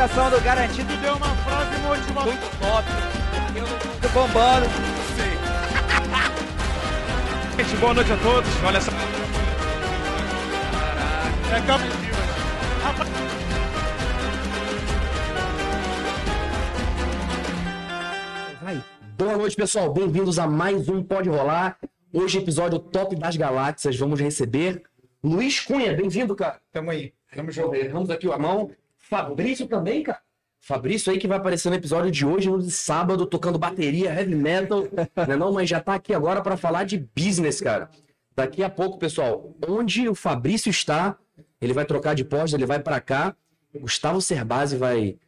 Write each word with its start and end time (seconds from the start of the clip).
apresentação 0.00 0.30
do 0.30 0.40
Garantido 0.42 0.96
deu 0.96 1.14
uma 1.14 1.28
frase 1.36 1.78
motivadora. 1.82 2.36
Muito 2.36 2.58
top. 2.58 2.88
Eu 3.54 4.00
tô 4.00 4.08
bombando. 4.08 4.66
Sim. 5.16 5.36
Gente, 7.62 7.76
boa 7.76 7.94
noite 7.94 8.12
a 8.12 8.16
todos. 8.16 8.50
Olha 8.64 8.80
só. 8.80 8.90
É 11.54 11.60
campo. 11.66 11.84
Vai. 18.62 18.82
Boa 19.18 19.36
noite, 19.36 19.56
pessoal. 19.56 19.92
Bem-vindos 19.92 20.38
a 20.38 20.46
mais 20.46 20.88
um 20.88 21.02
Pode 21.02 21.28
Rolar. 21.28 21.76
Hoje, 22.10 22.38
episódio 22.38 22.78
Top 22.78 23.14
das 23.16 23.36
Galáxias. 23.36 23.98
Vamos 23.98 24.18
receber 24.18 24.82
Luiz 25.22 25.60
Cunha. 25.60 25.92
Bem-vindo, 25.92 26.34
cara. 26.34 26.58
Tamo 26.72 26.90
aí. 26.90 27.12
Tamo 27.34 27.52
junto. 27.52 27.74
Erramos 27.74 28.08
aqui 28.08 28.26
o 28.26 28.38
mão. 28.38 28.70
Fabrício 29.10 29.66
também, 29.66 30.04
cara. 30.04 30.20
Fabrício 30.62 31.10
aí 31.10 31.18
que 31.18 31.26
vai 31.26 31.38
aparecer 31.38 31.68
no 31.68 31.74
episódio 31.74 32.10
de 32.10 32.24
hoje, 32.24 32.48
no 32.48 32.60
sábado, 32.70 33.26
tocando 33.26 33.58
bateria, 33.58 34.14
heavy 34.14 34.36
metal, 34.36 34.84
né 35.26 35.36
não? 35.36 35.52
Mas 35.52 35.68
já 35.68 35.80
tá 35.80 35.94
aqui 35.94 36.14
agora 36.14 36.40
para 36.42 36.56
falar 36.56 36.84
de 36.84 37.08
business, 37.16 37.60
cara. 37.60 37.90
Daqui 38.36 38.62
a 38.62 38.70
pouco, 38.70 38.98
pessoal, 38.98 39.52
onde 39.66 40.08
o 40.08 40.14
Fabrício 40.14 40.70
está, 40.70 41.18
ele 41.60 41.72
vai 41.72 41.84
trocar 41.84 42.14
de 42.14 42.24
posto, 42.24 42.54
ele 42.54 42.66
vai 42.66 42.78
para 42.78 43.00
cá. 43.00 43.34
Gustavo 43.74 44.20
Cerbasi 44.20 44.76
vai 44.76 45.18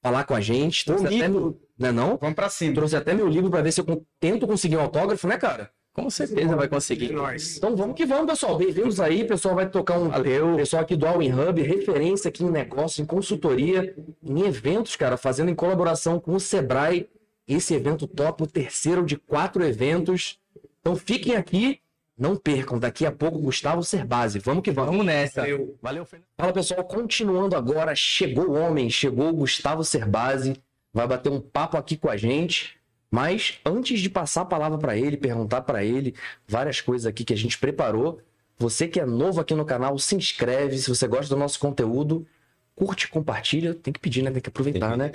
falar 0.00 0.24
com 0.24 0.34
a 0.34 0.40
gente. 0.40 0.84
Trouxe 0.84 1.06
até 1.06 1.28
meu, 1.28 1.60
né 1.78 1.90
não? 1.90 2.16
Vamos 2.18 2.36
para 2.36 2.48
cima. 2.48 2.74
Trouxe 2.74 2.94
até 2.94 3.12
meu 3.12 3.28
livro 3.28 3.50
para 3.50 3.62
ver 3.62 3.72
se 3.72 3.80
eu 3.80 4.06
tento 4.20 4.46
conseguir 4.46 4.76
um 4.76 4.80
autógrafo, 4.80 5.26
né, 5.26 5.36
cara? 5.36 5.70
Com 5.92 6.08
certeza 6.08 6.56
vai 6.56 6.68
conseguir. 6.68 7.12
Então 7.56 7.76
vamos 7.76 7.94
que 7.94 8.06
vamos, 8.06 8.26
pessoal. 8.26 8.56
Bem-vindos 8.56 8.98
aí. 8.98 9.24
O 9.24 9.28
pessoal 9.28 9.54
vai 9.54 9.68
tocar 9.68 9.98
um. 9.98 10.08
Valeu. 10.08 10.56
Pessoal 10.56 10.82
aqui 10.82 10.96
do 10.96 11.06
All 11.06 11.22
in 11.22 11.30
Hub, 11.32 11.60
referência 11.60 12.30
aqui 12.30 12.42
em 12.42 12.50
negócio, 12.50 13.02
em 13.02 13.04
consultoria, 13.06 13.94
em 14.22 14.40
eventos, 14.40 14.96
cara, 14.96 15.18
fazendo 15.18 15.50
em 15.50 15.54
colaboração 15.54 16.18
com 16.18 16.34
o 16.34 16.40
Sebrae. 16.40 17.10
Esse 17.46 17.74
evento 17.74 18.06
top, 18.06 18.44
o 18.44 18.46
terceiro 18.46 19.04
de 19.04 19.18
quatro 19.18 19.62
eventos. 19.62 20.40
Então 20.80 20.96
fiquem 20.96 21.36
aqui, 21.36 21.78
não 22.16 22.36
percam. 22.36 22.78
Daqui 22.78 23.04
a 23.04 23.12
pouco, 23.12 23.38
Gustavo 23.38 23.84
Cerbasi. 23.84 24.38
Vamos 24.38 24.62
que 24.62 24.70
vamos. 24.70 24.92
Vamos 24.92 25.04
nessa. 25.04 25.42
Valeu. 25.42 25.76
Valeu, 25.82 26.06
Fala, 26.38 26.54
pessoal. 26.54 26.82
Continuando 26.84 27.54
agora, 27.54 27.94
chegou 27.94 28.48
o 28.48 28.54
homem, 28.54 28.88
chegou 28.88 29.28
o 29.28 29.34
Gustavo 29.34 29.84
Cerbasi. 29.84 30.56
Vai 30.90 31.06
bater 31.06 31.30
um 31.30 31.40
papo 31.40 31.76
aqui 31.76 31.98
com 31.98 32.08
a 32.08 32.16
gente. 32.16 32.80
Mas 33.12 33.60
antes 33.62 34.00
de 34.00 34.08
passar 34.08 34.40
a 34.40 34.46
palavra 34.46 34.78
para 34.78 34.96
ele, 34.96 35.18
perguntar 35.18 35.60
para 35.60 35.84
ele 35.84 36.14
várias 36.48 36.80
coisas 36.80 37.06
aqui 37.06 37.24
que 37.24 37.34
a 37.34 37.36
gente 37.36 37.58
preparou, 37.58 38.22
você 38.58 38.88
que 38.88 38.98
é 38.98 39.04
novo 39.04 39.38
aqui 39.38 39.54
no 39.54 39.66
canal, 39.66 39.98
se 39.98 40.16
inscreve. 40.16 40.78
Se 40.78 40.88
você 40.88 41.06
gosta 41.06 41.34
do 41.34 41.38
nosso 41.38 41.60
conteúdo, 41.60 42.26
curte, 42.74 43.08
compartilha. 43.08 43.74
Tem 43.74 43.92
que 43.92 44.00
pedir, 44.00 44.22
né? 44.22 44.30
Tem 44.30 44.40
que 44.40 44.48
aproveitar, 44.48 44.96
né? 44.96 45.12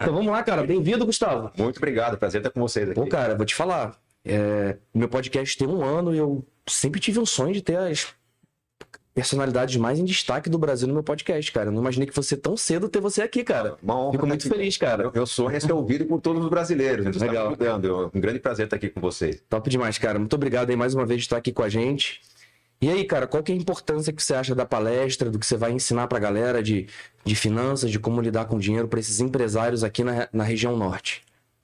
então 0.00 0.14
vamos 0.14 0.32
lá, 0.32 0.42
cara. 0.42 0.62
Bem-vindo, 0.64 1.04
Gustavo. 1.04 1.52
Muito 1.58 1.76
obrigado. 1.76 2.16
Prazer 2.16 2.40
estar 2.40 2.50
com 2.50 2.60
vocês 2.60 2.88
aqui. 2.88 2.98
Pô, 2.98 3.06
cara, 3.06 3.34
vou 3.34 3.44
te 3.44 3.54
falar. 3.54 3.94
É... 4.24 4.78
Meu 4.94 5.10
podcast 5.10 5.58
tem 5.58 5.68
um 5.68 5.84
ano 5.84 6.14
e 6.14 6.18
eu 6.18 6.42
sempre 6.66 6.98
tive 7.00 7.18
um 7.18 7.26
sonho 7.26 7.52
de 7.52 7.60
ter 7.60 7.76
as 7.76 8.14
personalidades 9.16 9.76
mais 9.78 9.98
em 9.98 10.04
destaque 10.04 10.50
do 10.50 10.58
Brasil 10.58 10.86
no 10.86 10.92
meu 10.92 11.02
podcast, 11.02 11.50
cara. 11.50 11.68
Eu 11.68 11.72
não 11.72 11.80
imaginei 11.80 12.06
que 12.06 12.12
fosse 12.12 12.36
tão 12.36 12.54
cedo 12.54 12.86
ter 12.86 13.00
você 13.00 13.22
aqui, 13.22 13.42
cara. 13.42 13.78
Uma 13.82 13.98
honra 13.98 14.12
Fico 14.12 14.26
muito 14.26 14.46
feliz, 14.46 14.76
cara. 14.76 15.04
Eu, 15.04 15.12
eu 15.14 15.26
sou 15.26 15.48
ser 15.58 15.72
ouvido 15.72 16.04
por 16.04 16.20
todos 16.20 16.44
os 16.44 16.50
brasileiros. 16.50 17.06
Então 17.06 17.26
Legal. 17.26 17.56
Tá 17.56 17.76
um 18.14 18.20
grande 18.20 18.38
prazer 18.38 18.66
estar 18.66 18.76
aqui 18.76 18.90
com 18.90 19.00
vocês. 19.00 19.42
Top 19.48 19.70
demais, 19.70 19.96
cara. 19.96 20.18
Muito 20.18 20.34
obrigado 20.36 20.68
aí 20.68 20.76
mais 20.76 20.92
uma 20.92 21.06
vez 21.06 21.20
de 21.20 21.24
estar 21.24 21.38
aqui 21.38 21.50
com 21.50 21.62
a 21.62 21.68
gente. 21.70 22.20
E 22.78 22.90
aí, 22.90 23.04
cara, 23.06 23.26
qual 23.26 23.42
que 23.42 23.50
é 23.50 23.54
a 23.54 23.58
importância 23.58 24.12
que 24.12 24.22
você 24.22 24.34
acha 24.34 24.54
da 24.54 24.66
palestra, 24.66 25.30
do 25.30 25.38
que 25.38 25.46
você 25.46 25.56
vai 25.56 25.72
ensinar 25.72 26.08
pra 26.08 26.18
galera 26.18 26.62
de, 26.62 26.86
de 27.24 27.34
finanças, 27.34 27.90
de 27.90 27.98
como 27.98 28.20
lidar 28.20 28.44
com 28.44 28.58
dinheiro 28.58 28.86
para 28.86 29.00
esses 29.00 29.18
empresários 29.18 29.82
aqui 29.82 30.04
na, 30.04 30.28
na 30.30 30.44
região 30.44 30.76
norte? 30.76 31.22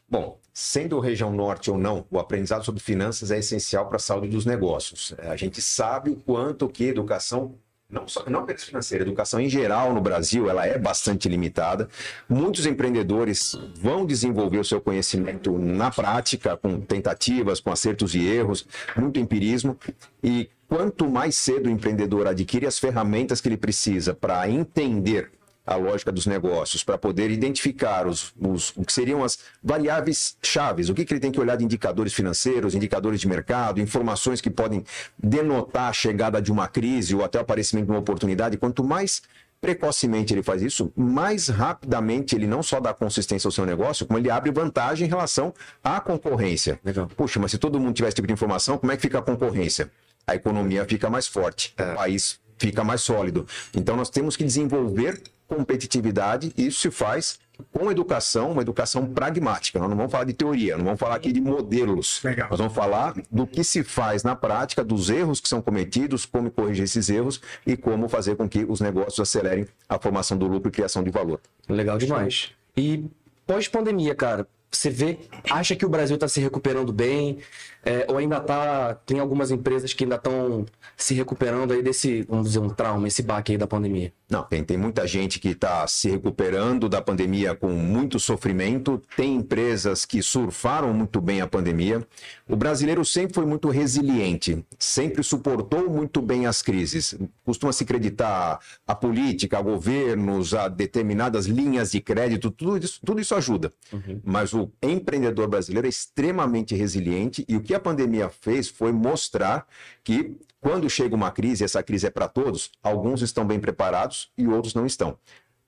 Bom, 0.08 0.38
sendo 0.52 1.00
região 1.00 1.32
norte 1.32 1.70
ou 1.70 1.78
não, 1.78 2.06
o 2.10 2.18
aprendizado 2.18 2.64
sobre 2.64 2.82
finanças 2.82 3.30
é 3.30 3.38
essencial 3.38 3.86
para 3.86 3.96
a 3.96 4.00
saúde 4.00 4.28
dos 4.28 4.44
negócios. 4.44 5.14
A 5.18 5.36
gente 5.36 5.60
sabe 5.62 6.10
o 6.10 6.16
quanto 6.16 6.68
que 6.68 6.84
educação 6.84 7.54
não 7.92 8.08
só 8.08 8.24
não 8.26 8.40
apenas 8.40 8.64
financeira, 8.64 9.04
educação 9.04 9.38
em 9.38 9.50
geral 9.50 9.92
no 9.92 10.00
Brasil, 10.00 10.48
ela 10.48 10.66
é 10.66 10.78
bastante 10.78 11.28
limitada. 11.28 11.88
Muitos 12.26 12.64
empreendedores 12.64 13.54
vão 13.76 14.06
desenvolver 14.06 14.58
o 14.58 14.64
seu 14.64 14.80
conhecimento 14.80 15.58
na 15.58 15.90
prática, 15.90 16.56
com 16.56 16.80
tentativas, 16.80 17.60
com 17.60 17.70
acertos 17.70 18.14
e 18.14 18.26
erros, 18.26 18.66
muito 18.96 19.20
empirismo. 19.20 19.76
E 20.24 20.48
quanto 20.66 21.06
mais 21.08 21.36
cedo 21.36 21.66
o 21.66 21.70
empreendedor 21.70 22.26
adquire 22.26 22.66
as 22.66 22.78
ferramentas 22.78 23.42
que 23.42 23.48
ele 23.48 23.58
precisa 23.58 24.14
para 24.14 24.48
entender 24.48 25.30
a 25.66 25.76
lógica 25.76 26.10
dos 26.10 26.26
negócios, 26.26 26.82
para 26.82 26.98
poder 26.98 27.30
identificar 27.30 28.06
os, 28.06 28.34
os, 28.40 28.72
o 28.76 28.84
que 28.84 28.92
seriam 28.92 29.22
as 29.22 29.38
variáveis 29.62 30.36
chaves, 30.42 30.88
o 30.88 30.94
que, 30.94 31.04
que 31.04 31.12
ele 31.12 31.20
tem 31.20 31.30
que 31.30 31.40
olhar 31.40 31.56
de 31.56 31.64
indicadores 31.64 32.12
financeiros, 32.12 32.74
indicadores 32.74 33.20
de 33.20 33.28
mercado, 33.28 33.80
informações 33.80 34.40
que 34.40 34.50
podem 34.50 34.84
denotar 35.16 35.88
a 35.88 35.92
chegada 35.92 36.42
de 36.42 36.50
uma 36.50 36.66
crise 36.66 37.14
ou 37.14 37.24
até 37.24 37.38
o 37.38 37.42
aparecimento 37.42 37.86
de 37.86 37.92
uma 37.92 38.00
oportunidade. 38.00 38.56
Quanto 38.56 38.82
mais 38.82 39.22
precocemente 39.60 40.34
ele 40.34 40.42
faz 40.42 40.60
isso, 40.60 40.92
mais 40.96 41.46
rapidamente 41.46 42.34
ele 42.34 42.48
não 42.48 42.64
só 42.64 42.80
dá 42.80 42.92
consistência 42.92 43.46
ao 43.46 43.52
seu 43.52 43.64
negócio, 43.64 44.04
como 44.04 44.18
ele 44.18 44.28
abre 44.28 44.50
vantagem 44.50 45.06
em 45.06 45.08
relação 45.08 45.54
à 45.84 46.00
concorrência. 46.00 46.80
Legal. 46.84 47.06
Puxa, 47.06 47.38
mas 47.38 47.52
se 47.52 47.58
todo 47.58 47.78
mundo 47.78 47.94
tivesse 47.94 48.16
tipo 48.16 48.26
de 48.26 48.34
informação, 48.34 48.76
como 48.76 48.90
é 48.90 48.96
que 48.96 49.02
fica 49.02 49.20
a 49.20 49.22
concorrência? 49.22 49.88
A 50.26 50.34
economia 50.34 50.84
fica 50.84 51.08
mais 51.08 51.28
forte, 51.28 51.72
é. 51.76 51.92
o 51.92 51.94
país 51.94 52.40
fica 52.58 52.82
mais 52.82 53.02
sólido. 53.02 53.46
Então 53.72 53.96
nós 53.96 54.10
temos 54.10 54.36
que 54.36 54.42
desenvolver 54.42 55.22
competitividade, 55.52 56.52
e 56.56 56.66
isso 56.66 56.80
se 56.80 56.90
faz 56.90 57.38
com 57.70 57.90
educação, 57.90 58.50
uma 58.50 58.62
educação 58.62 59.06
pragmática. 59.06 59.78
Nós 59.78 59.88
não 59.88 59.96
vamos 59.96 60.10
falar 60.10 60.24
de 60.24 60.32
teoria, 60.32 60.76
não 60.76 60.84
vamos 60.84 60.98
falar 60.98 61.16
aqui 61.16 61.30
de 61.30 61.40
modelos. 61.40 62.20
Legal. 62.24 62.48
Nós 62.50 62.58
vamos 62.58 62.74
falar 62.74 63.14
do 63.30 63.46
que 63.46 63.62
se 63.62 63.84
faz 63.84 64.22
na 64.22 64.34
prática, 64.34 64.82
dos 64.82 65.10
erros 65.10 65.40
que 65.40 65.48
são 65.48 65.60
cometidos, 65.60 66.24
como 66.24 66.50
corrigir 66.50 66.84
esses 66.84 67.08
erros 67.08 67.40
e 67.66 67.76
como 67.76 68.08
fazer 68.08 68.36
com 68.36 68.48
que 68.48 68.64
os 68.64 68.80
negócios 68.80 69.20
acelerem 69.20 69.66
a 69.88 69.98
formação 69.98 70.36
do 70.36 70.46
lucro 70.46 70.68
e 70.68 70.72
criação 70.72 71.02
de 71.02 71.10
valor. 71.10 71.40
Legal 71.68 71.98
demais. 71.98 72.50
E 72.76 73.04
pós-pandemia, 73.46 74.14
cara, 74.14 74.48
você 74.72 74.88
vê, 74.88 75.18
acha 75.50 75.76
que 75.76 75.84
o 75.84 75.88
Brasil 75.88 76.14
está 76.14 76.26
se 76.26 76.40
recuperando 76.40 76.92
bem? 76.92 77.38
É, 77.84 78.06
ou 78.08 78.16
ainda 78.16 78.40
tá. 78.40 78.94
Tem 79.04 79.20
algumas 79.20 79.50
empresas 79.50 79.92
que 79.92 80.04
ainda 80.04 80.16
estão 80.16 80.64
se 80.96 81.12
recuperando 81.12 81.72
aí 81.72 81.82
desse, 81.82 82.22
vamos 82.22 82.46
dizer, 82.46 82.60
um 82.60 82.70
trauma, 82.70 83.06
esse 83.06 83.22
baque 83.22 83.52
aí 83.52 83.58
da 83.58 83.66
pandemia? 83.66 84.12
Não, 84.32 84.42
tem, 84.42 84.62
tem 84.64 84.78
muita 84.78 85.06
gente 85.06 85.38
que 85.40 85.48
está 85.48 85.86
se 85.88 86.08
recuperando 86.08 86.88
da 86.88 87.02
pandemia 87.02 87.54
com 87.54 87.70
muito 87.70 88.20
sofrimento. 88.20 89.02
Tem 89.16 89.34
empresas 89.34 90.04
que 90.04 90.22
surfaram 90.22 90.94
muito 90.94 91.20
bem 91.20 91.40
a 91.40 91.46
pandemia. 91.46 92.06
O 92.48 92.54
brasileiro 92.56 93.04
sempre 93.04 93.34
foi 93.34 93.44
muito 93.44 93.68
resiliente, 93.68 94.64
sempre 94.78 95.22
suportou 95.22 95.90
muito 95.90 96.22
bem 96.22 96.46
as 96.46 96.62
crises. 96.62 97.14
Costuma 97.44 97.72
se 97.72 97.82
acreditar 97.82 98.60
a 98.86 98.94
política, 98.94 99.58
a 99.58 99.62
governos, 99.62 100.54
a 100.54 100.68
determinadas 100.68 101.46
linhas 101.46 101.90
de 101.90 102.00
crédito, 102.00 102.50
tudo 102.50 102.78
isso, 102.78 103.00
tudo 103.04 103.20
isso 103.20 103.34
ajuda. 103.34 103.72
Uhum. 103.92 104.20
Mas 104.24 104.54
o 104.54 104.70
empreendedor 104.80 105.48
brasileiro 105.48 105.86
é 105.86 105.90
extremamente 105.90 106.74
resiliente 106.74 107.44
e 107.48 107.56
o 107.56 107.60
que 107.60 107.72
que 107.72 107.76
a 107.76 107.80
pandemia 107.80 108.28
fez 108.28 108.68
foi 108.68 108.92
mostrar 108.92 109.66
que 110.04 110.36
quando 110.62 110.88
chega 110.88 111.16
uma 111.16 111.32
crise, 111.32 111.64
essa 111.64 111.82
crise 111.82 112.06
é 112.06 112.10
para 112.10 112.28
todos, 112.28 112.70
alguns 112.80 113.20
estão 113.20 113.44
bem 113.44 113.58
preparados 113.58 114.30
e 114.38 114.46
outros 114.46 114.74
não 114.74 114.86
estão. 114.86 115.18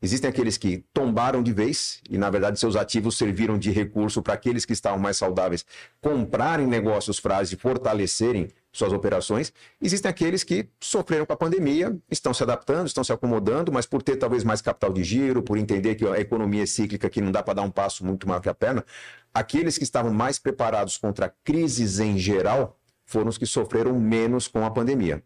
Existem 0.01 0.31
aqueles 0.31 0.57
que 0.57 0.85
tombaram 0.93 1.43
de 1.43 1.53
vez 1.53 2.01
e, 2.09 2.17
na 2.17 2.31
verdade, 2.31 2.61
seus 2.61 2.77
ativos 2.77 3.19
serviram 3.19 3.59
de 3.59 3.73
recurso 3.73 4.23
para 4.23 4.35
aqueles 4.35 4.65
que 4.65 4.73
estavam 4.73 4.99
mais 5.01 5.17
saudáveis 5.17 5.67
comprarem 6.01 6.67
negócios 6.67 7.19
frágeis 7.19 7.53
e 7.53 7.57
fortalecerem 7.57 8.51
suas 8.71 8.93
operações. 8.93 9.53
Existem 9.83 10.09
aqueles 10.09 10.45
que 10.45 10.69
sofreram 10.79 11.27
com 11.27 11.33
a 11.33 11.37
pandemia, 11.37 11.97
estão 12.09 12.33
se 12.33 12.45
adaptando, 12.45 12.87
estão 12.87 13.03
se 13.03 13.13
acomodando, 13.13 13.73
mas 13.73 13.87
por 13.87 14.01
ter 14.01 14.15
talvez 14.15 14.45
mais 14.45 14.63
capital 14.63 14.93
de 14.93 15.03
giro, 15.03 15.43
por 15.43 15.59
entender 15.59 15.97
que 15.97 16.07
a 16.07 16.21
economia 16.21 16.63
é 16.63 16.67
cíclica, 16.67 17.11
que 17.11 17.21
não 17.21 17.33
dá 17.33 17.43
para 17.43 17.55
dar 17.55 17.63
um 17.63 17.71
passo 17.71 18.07
muito 18.07 18.29
maior 18.29 18.41
que 18.41 18.49
a 18.49 18.55
perna, 18.55 18.85
aqueles 19.33 19.77
que 19.77 19.85
estavam 19.85 20.13
mais 20.13 20.39
preparados 20.39 20.97
contra 20.99 21.35
crises 21.43 21.99
em 21.99 22.17
geral 22.17 22.79
foram 23.05 23.29
os 23.29 23.39
que 23.39 23.47
sofreram 23.47 23.99
menos 23.99 24.49
com 24.49 24.65
a 24.65 24.71
pandemia. 24.71 25.23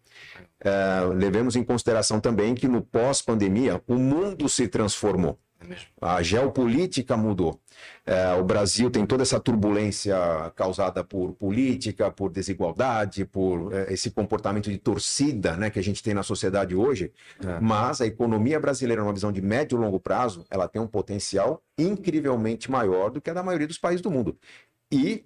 Uh, 0.60 1.12
levemos 1.12 1.54
em 1.56 1.62
consideração 1.62 2.20
também 2.20 2.54
que 2.54 2.66
no 2.66 2.82
pós-pandemia 2.82 3.82
o 3.86 3.94
mundo 3.94 4.48
se 4.48 4.66
transformou. 4.66 5.38
A 6.00 6.22
geopolítica 6.22 7.16
mudou. 7.16 7.60
É, 8.06 8.32
o 8.34 8.44
Brasil 8.44 8.90
tem 8.90 9.04
toda 9.04 9.22
essa 9.22 9.40
turbulência 9.40 10.16
causada 10.54 11.02
por 11.02 11.32
política, 11.32 12.10
por 12.10 12.30
desigualdade, 12.30 13.24
por 13.24 13.72
é, 13.74 13.92
esse 13.92 14.10
comportamento 14.10 14.70
de 14.70 14.78
torcida 14.78 15.56
né, 15.56 15.68
que 15.68 15.78
a 15.78 15.82
gente 15.82 16.02
tem 16.02 16.14
na 16.14 16.22
sociedade 16.22 16.74
hoje. 16.74 17.12
É. 17.44 17.60
Mas 17.60 18.00
a 18.00 18.06
economia 18.06 18.60
brasileira, 18.60 19.02
numa 19.02 19.12
visão 19.12 19.32
de 19.32 19.42
médio 19.42 19.76
e 19.76 19.80
longo 19.80 19.98
prazo, 19.98 20.44
ela 20.48 20.68
tem 20.68 20.80
um 20.80 20.86
potencial 20.86 21.62
incrivelmente 21.76 22.70
maior 22.70 23.10
do 23.10 23.20
que 23.20 23.30
a 23.30 23.34
da 23.34 23.42
maioria 23.42 23.66
dos 23.66 23.78
países 23.78 24.00
do 24.00 24.10
mundo. 24.10 24.38
E 24.90 25.24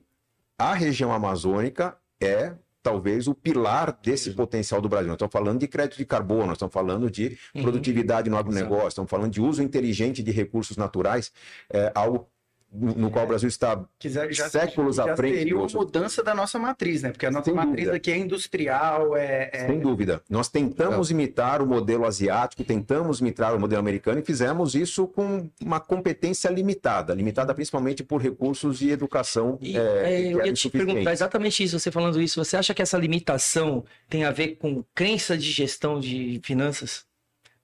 a 0.58 0.74
região 0.74 1.12
amazônica 1.12 1.96
é 2.24 2.54
talvez 2.82 3.28
o 3.28 3.34
pilar 3.34 3.96
desse 4.02 4.32
potencial 4.32 4.80
do 4.80 4.88
Brasil. 4.88 5.06
Nós 5.06 5.14
estamos 5.14 5.32
falando 5.32 5.60
de 5.60 5.68
crédito 5.68 5.96
de 5.98 6.04
carbono, 6.04 6.46
nós 6.46 6.56
estamos 6.56 6.74
falando 6.74 7.08
de 7.10 7.38
Uhum. 7.54 7.62
produtividade 7.62 8.28
no 8.28 8.36
agronegócio, 8.36 8.88
estamos 8.88 9.10
falando 9.10 9.30
de 9.32 9.40
uso 9.40 9.62
inteligente 9.62 10.22
de 10.22 10.32
recursos 10.32 10.76
naturais, 10.76 11.32
é, 11.72 11.92
algo 11.94 12.28
no, 12.72 12.94
no 12.94 13.10
qual 13.10 13.24
o 13.24 13.28
Brasil 13.28 13.48
está 13.48 13.84
Quiser, 13.98 14.32
já, 14.32 14.48
séculos 14.48 14.96
já 14.96 15.12
à 15.12 15.16
frente. 15.16 15.38
seria 15.38 15.56
uma 15.56 15.66
mudança 15.66 16.22
da 16.22 16.34
nossa 16.34 16.58
matriz, 16.58 17.02
né? 17.02 17.10
Porque 17.10 17.26
a 17.26 17.30
nossa 17.30 17.44
Sem 17.44 17.54
matriz 17.54 17.76
dúvida. 17.86 17.96
aqui 17.96 18.10
é 18.10 18.16
industrial, 18.16 19.16
é, 19.16 19.50
é- 19.52 19.66
Sem 19.66 19.80
dúvida. 19.80 20.22
Nós 20.28 20.48
tentamos 20.48 21.10
imitar 21.10 21.60
o 21.60 21.66
modelo 21.66 22.06
asiático, 22.06 22.64
tentamos 22.64 23.20
imitar 23.20 23.54
o 23.54 23.60
modelo 23.60 23.80
americano 23.80 24.20
e 24.20 24.24
fizemos 24.24 24.74
isso 24.74 25.06
com 25.06 25.48
uma 25.60 25.80
competência 25.80 26.48
limitada, 26.48 27.14
limitada 27.14 27.54
principalmente 27.54 28.02
por 28.02 28.20
recursos 28.20 28.80
e 28.80 28.90
educação. 28.90 29.58
E, 29.60 29.76
é, 29.76 29.80
é, 29.80 30.32
eu 30.32 30.44
ia 30.46 30.52
te 30.52 30.70
perguntar 30.70 31.12
exatamente 31.12 31.62
isso, 31.62 31.78
você 31.78 31.90
falando 31.90 32.20
isso. 32.20 32.42
Você 32.42 32.56
acha 32.56 32.72
que 32.72 32.80
essa 32.82 32.96
limitação 32.96 33.84
tem 34.08 34.24
a 34.24 34.30
ver 34.30 34.56
com 34.56 34.82
crença 34.94 35.36
de 35.36 35.50
gestão 35.50 36.00
de 36.00 36.40
finanças? 36.42 37.04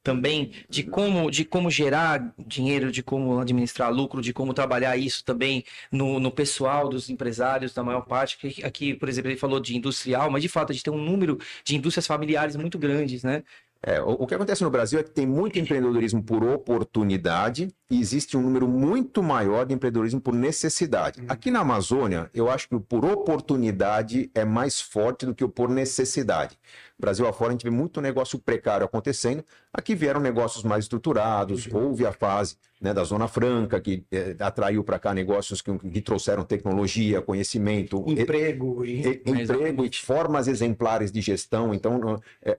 Também 0.08 0.52
de 0.70 0.84
como, 0.84 1.30
de 1.30 1.44
como 1.44 1.70
gerar 1.70 2.32
dinheiro, 2.38 2.90
de 2.90 3.02
como 3.02 3.38
administrar 3.38 3.92
lucro, 3.92 4.22
de 4.22 4.32
como 4.32 4.54
trabalhar 4.54 4.96
isso 4.96 5.22
também 5.22 5.62
no, 5.92 6.18
no 6.18 6.30
pessoal 6.30 6.88
dos 6.88 7.10
empresários, 7.10 7.74
da 7.74 7.84
maior 7.84 8.06
parte. 8.06 8.38
Que 8.38 8.64
Aqui, 8.64 8.94
por 8.94 9.06
exemplo, 9.06 9.30
ele 9.30 9.38
falou 9.38 9.60
de 9.60 9.76
industrial, 9.76 10.30
mas 10.30 10.40
de 10.40 10.48
fato 10.48 10.70
a 10.70 10.72
gente 10.72 10.82
tem 10.82 10.94
um 10.94 11.04
número 11.04 11.38
de 11.62 11.76
indústrias 11.76 12.06
familiares 12.06 12.56
muito 12.56 12.78
grandes, 12.78 13.22
né? 13.22 13.42
É, 13.82 14.00
o, 14.00 14.12
o 14.12 14.26
que 14.26 14.34
acontece 14.34 14.64
no 14.64 14.70
Brasil 14.70 14.98
é 14.98 15.02
que 15.02 15.10
tem 15.10 15.26
muito 15.26 15.58
empreendedorismo 15.58 16.22
por 16.22 16.42
oportunidade 16.42 17.68
existe 17.96 18.36
um 18.36 18.42
número 18.42 18.68
muito 18.68 19.22
maior 19.22 19.64
de 19.64 19.72
empreendedorismo 19.72 20.20
por 20.20 20.34
necessidade. 20.34 21.22
Aqui 21.26 21.50
na 21.50 21.60
Amazônia, 21.60 22.30
eu 22.34 22.50
acho 22.50 22.68
que 22.68 22.74
o 22.74 22.80
por 22.80 23.04
oportunidade 23.04 24.30
é 24.34 24.44
mais 24.44 24.80
forte 24.80 25.24
do 25.24 25.34
que 25.34 25.42
o 25.42 25.48
por 25.48 25.70
necessidade. 25.70 26.58
Brasil 26.98 27.26
afora, 27.26 27.50
a 27.50 27.52
gente 27.52 27.62
vê 27.62 27.70
muito 27.70 28.00
negócio 28.00 28.38
precário 28.38 28.84
acontecendo. 28.84 29.44
Aqui 29.72 29.94
vieram 29.94 30.20
negócios 30.20 30.64
mais 30.64 30.84
estruturados, 30.84 31.68
houve 31.72 32.04
a 32.04 32.12
fase 32.12 32.56
né, 32.80 32.92
da 32.92 33.04
Zona 33.04 33.28
Franca, 33.28 33.80
que 33.80 34.04
eh, 34.10 34.36
atraiu 34.40 34.82
para 34.82 34.98
cá 34.98 35.14
negócios 35.14 35.62
que, 35.62 35.76
que 35.78 36.00
trouxeram 36.00 36.44
tecnologia, 36.44 37.22
conhecimento, 37.22 38.04
emprego 38.06 38.84
e... 38.84 39.00
e- 39.00 39.22
emprego 39.26 39.84
e 39.84 39.90
formas 39.96 40.48
exemplares 40.48 41.12
de 41.12 41.20
gestão. 41.20 41.72
Então, 41.72 42.20
é, 42.42 42.58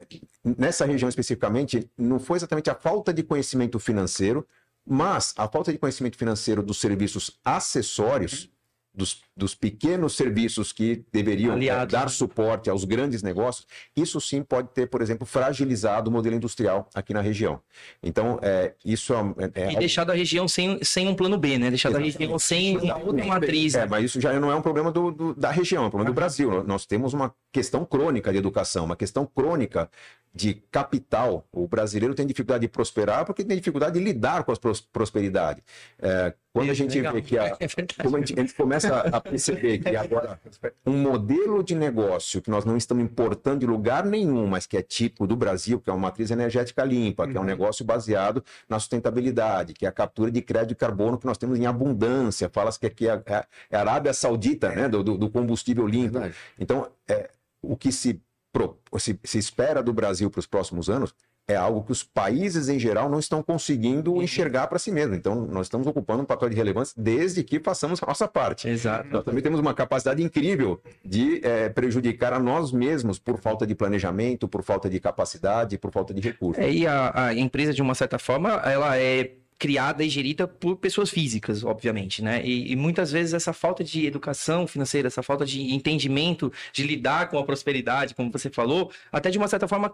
nessa 0.57 0.85
região 0.85 1.09
especificamente, 1.09 1.89
não 1.97 2.19
foi 2.19 2.37
exatamente 2.37 2.69
a 2.69 2.75
falta 2.75 3.13
de 3.13 3.23
conhecimento 3.23 3.77
financeiro, 3.77 4.47
mas 4.89 5.33
a 5.38 5.47
falta 5.47 5.71
de 5.71 5.77
conhecimento 5.77 6.18
financeiro 6.18 6.63
dos 6.63 6.80
serviços 6.80 7.39
acessórios, 7.45 8.50
dos, 8.91 9.21
dos 9.38 9.53
pequenos 9.53 10.15
serviços 10.15 10.74
que 10.74 11.06
deveriam 11.13 11.51
é, 11.53 11.56
Aliados, 11.56 11.91
dar 11.94 12.01
né? 12.06 12.07
suporte 12.09 12.69
aos 12.71 12.83
grandes 12.83 13.21
negócios, 13.21 13.65
isso 13.95 14.19
sim 14.19 14.41
pode 14.44 14.69
ter, 14.74 14.88
por 14.88 15.01
exemplo, 15.01 15.25
fragilizado 15.27 16.09
o 16.09 16.12
modelo 16.13 16.36
industrial 16.36 16.89
aqui 16.94 17.13
na 17.13 17.21
região. 17.21 17.62
Então, 18.01 18.39
é, 18.41 18.74
isso 18.83 19.13
é, 19.13 19.62
é 19.68 19.74
E 19.74 19.77
deixado 19.77 20.09
a 20.12 20.15
região 20.15 20.47
sem, 20.47 20.83
sem 20.83 21.07
um 21.07 21.13
plano 21.15 21.38
B, 21.38 21.57
né? 21.59 21.69
Deixado 21.69 21.95
a 21.95 22.01
Exatamente. 22.01 22.18
região 22.19 22.39
sem 22.39 22.77
uma 22.77 22.97
outra 22.97 23.25
matriz. 23.25 23.75
É, 23.75 23.81
né? 23.81 23.88
mas 23.89 24.06
isso 24.06 24.19
já 24.19 24.38
não 24.39 24.51
é 24.51 24.56
um 24.56 24.62
problema 24.62 24.91
do- 24.91 25.12
do- 25.12 25.36
da 25.36 25.51
região, 25.51 25.83
é 25.83 25.88
um 25.88 25.91
problema 25.91 26.12
do 26.12 26.15
Brasil. 26.15 26.63
Nós 26.63 26.86
temos 26.88 27.13
uma 27.13 27.33
questão 27.51 27.84
crônica 27.86 28.31
de 28.31 28.38
educação, 28.38 28.86
uma 28.86 28.96
questão 28.96 29.25
crônica 29.25 29.90
de 30.31 30.54
capital. 30.69 31.44
O 31.51 31.68
brasileiro 31.68 32.13
tem 32.13 32.28
dificuldade 32.28 32.62
de 32.62 32.68
prosperar 32.68 33.25
porque 33.25 33.44
tem 33.44 33.57
dificuldade 33.57 33.98
de 33.98 34.06
lidar 34.06 34.44
com 34.44 34.51
a 34.51 34.56
pros- 34.56 34.80
prosperidade. 34.81 35.63
É, 36.00 36.34
quando 36.54 36.69
a 36.69 36.74
gente 36.75 36.96
Legal. 36.96 37.13
vê 37.13 37.22
que 37.24 37.36
a, 37.38 37.57
É 37.60 37.66
verdade. 37.68 37.96
como 38.04 38.16
a 38.16 38.19
gente, 38.19 38.34
a 38.38 38.42
gente 38.42 38.54
começa 38.54 38.96
a 39.00 39.19
perceber 39.19 39.80
que 39.80 39.96
agora 39.96 40.40
um 40.86 40.98
modelo 40.98 41.63
de 41.63 41.74
negócio 41.74 42.44
que 42.44 42.51
nós 42.51 42.63
não 42.63 42.78
estamos 42.78 43.04
importando 43.04 43.60
de 43.62 43.66
lugar 43.66 44.06
nenhum, 44.06 44.46
mas 44.46 44.68
que 44.68 44.78
é 44.78 44.84
típico 44.84 45.25
do 45.25 45.36
Brasil, 45.36 45.80
que 45.80 45.90
é 45.90 45.94
uma 45.94 46.00
matriz 46.00 46.30
energética 46.30 46.84
limpa, 46.84 47.28
que 47.28 47.36
é 47.36 47.40
um 47.40 47.44
negócio 47.44 47.84
baseado 47.84 48.44
na 48.68 48.78
sustentabilidade, 48.80 49.74
que 49.74 49.86
é 49.86 49.90
a 49.90 49.92
captura 49.92 50.30
de 50.30 50.42
crédito 50.44 50.69
de 50.69 50.75
carbono 50.75 51.18
que 51.18 51.25
nós 51.25 51.40
temos 51.40 51.57
em 51.57 51.66
abundância. 51.66 52.48
Fala-se 52.54 52.80
que 52.80 52.86
aqui 52.86 53.07
é 53.07 53.13
a, 53.13 53.46
é 53.72 53.75
a 53.75 53.80
Arábia 53.80 54.13
Saudita, 54.13 54.69
né, 54.69 54.88
do, 54.88 55.01
do- 55.04 55.30
combustível 55.30 55.88
limpo. 55.88 56.19
Então, 56.60 56.88
é, 57.07 57.30
o 57.61 57.75
que 57.75 57.91
se, 57.91 58.21
pro- 58.51 58.77
se, 58.97 59.19
se 59.23 59.38
espera 59.38 59.81
do 59.83 59.94
Brasil 59.94 60.29
para 60.29 60.39
os 60.39 60.47
próximos 60.47 60.89
anos 60.89 61.13
é 61.47 61.56
algo 61.56 61.83
que 61.83 61.91
os 61.91 62.03
países 62.03 62.69
em 62.69 62.77
geral 62.77 63.09
não 63.09 63.17
estão 63.17 63.41
conseguindo 63.41 64.21
enxergar 64.21 64.67
para 64.67 64.77
si 64.77 64.91
mesmos. 64.91 65.17
Então, 65.17 65.47
nós 65.47 65.65
estamos 65.65 65.88
ocupando 65.88 66.21
um 66.21 66.25
papel 66.25 66.47
de 66.47 66.56
relevância 66.56 66.94
desde 66.95 67.44
que 67.44 67.59
façamos 67.59 68.03
a 68.03 68.06
nossa 68.06 68.27
parte. 68.27 68.69
Exato. 68.69 69.09
Nós 69.09 69.23
também 69.23 69.41
temos 69.41 69.59
uma 69.59 69.73
capacidade 69.73 70.21
incrível 70.21 70.79
de 71.03 71.41
eh, 71.44 71.69
prejudicar 71.69 72.33
a 72.33 72.39
nós 72.39 72.71
mesmos 72.71 73.17
por 73.17 73.39
falta 73.39 73.65
de 73.65 73.73
planejamento, 73.73 74.47
por 74.47 74.62
falta 74.62 74.88
de 74.88 75.00
capacidade, 75.00 75.75
por 75.79 75.91
falta 75.91 76.13
de 76.13 76.21
recursos. 76.21 76.63
É, 76.63 76.71
e 76.71 76.85
a, 76.85 77.12
a 77.29 77.33
empresa, 77.33 77.73
de 77.73 77.81
uma 77.81 77.95
certa 77.95 78.19
forma, 78.19 78.50
ela 78.63 78.95
é 79.00 79.31
criada 79.59 80.06
e 80.06 80.09
gerida 80.09 80.47
por 80.47 80.77
pessoas 80.77 81.09
físicas, 81.09 81.65
obviamente, 81.65 82.23
né? 82.23 82.41
E, 82.45 82.71
e 82.71 82.75
muitas 82.77 83.11
vezes 83.11 83.33
essa 83.33 83.51
falta 83.51 83.83
de 83.83 84.07
educação 84.07 84.65
financeira, 84.65 85.07
essa 85.09 85.21
falta 85.21 85.45
de 85.45 85.73
entendimento 85.73 86.51
de 86.71 86.83
lidar 86.83 87.29
com 87.29 87.38
a 87.38 87.44
prosperidade, 87.44 88.15
como 88.15 88.31
você 88.31 88.50
falou, 88.50 88.89
até 89.11 89.29
de 89.29 89.38
uma 89.38 89.50
certa 89.50 89.67
forma 89.67 89.94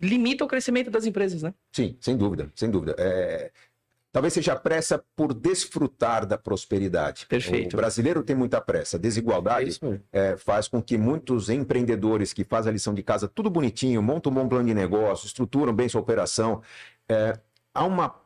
limita 0.00 0.44
o 0.44 0.48
crescimento 0.48 0.90
das 0.90 1.06
empresas, 1.06 1.42
né? 1.42 1.54
Sim, 1.70 1.96
sem 2.00 2.16
dúvida, 2.16 2.50
sem 2.56 2.68
dúvida. 2.68 2.96
É, 2.98 3.52
Talvez 4.14 4.32
seja 4.32 4.52
a 4.52 4.56
pressa 4.56 5.04
por 5.16 5.34
desfrutar 5.34 6.24
da 6.24 6.38
prosperidade. 6.38 7.26
Perfeito. 7.26 7.74
O 7.74 7.76
brasileiro 7.76 8.22
tem 8.22 8.36
muita 8.36 8.60
pressa. 8.60 8.96
É 8.96 8.98
desigualdade 9.00 9.66
mesmo. 9.82 10.00
é, 10.12 10.36
faz 10.36 10.68
com 10.68 10.80
que 10.80 10.96
muitos 10.96 11.50
empreendedores 11.50 12.32
que 12.32 12.44
fazem 12.44 12.70
a 12.70 12.72
lição 12.72 12.94
de 12.94 13.02
casa 13.02 13.26
tudo 13.26 13.50
bonitinho, 13.50 14.00
montam 14.00 14.30
um 14.30 14.36
bom 14.36 14.48
plano 14.48 14.68
de 14.68 14.74
negócio, 14.74 15.26
estruturam 15.26 15.72
bem 15.72 15.88
sua 15.88 16.00
operação, 16.00 16.62
é, 17.08 17.36
há 17.74 17.84
uma 17.84 18.23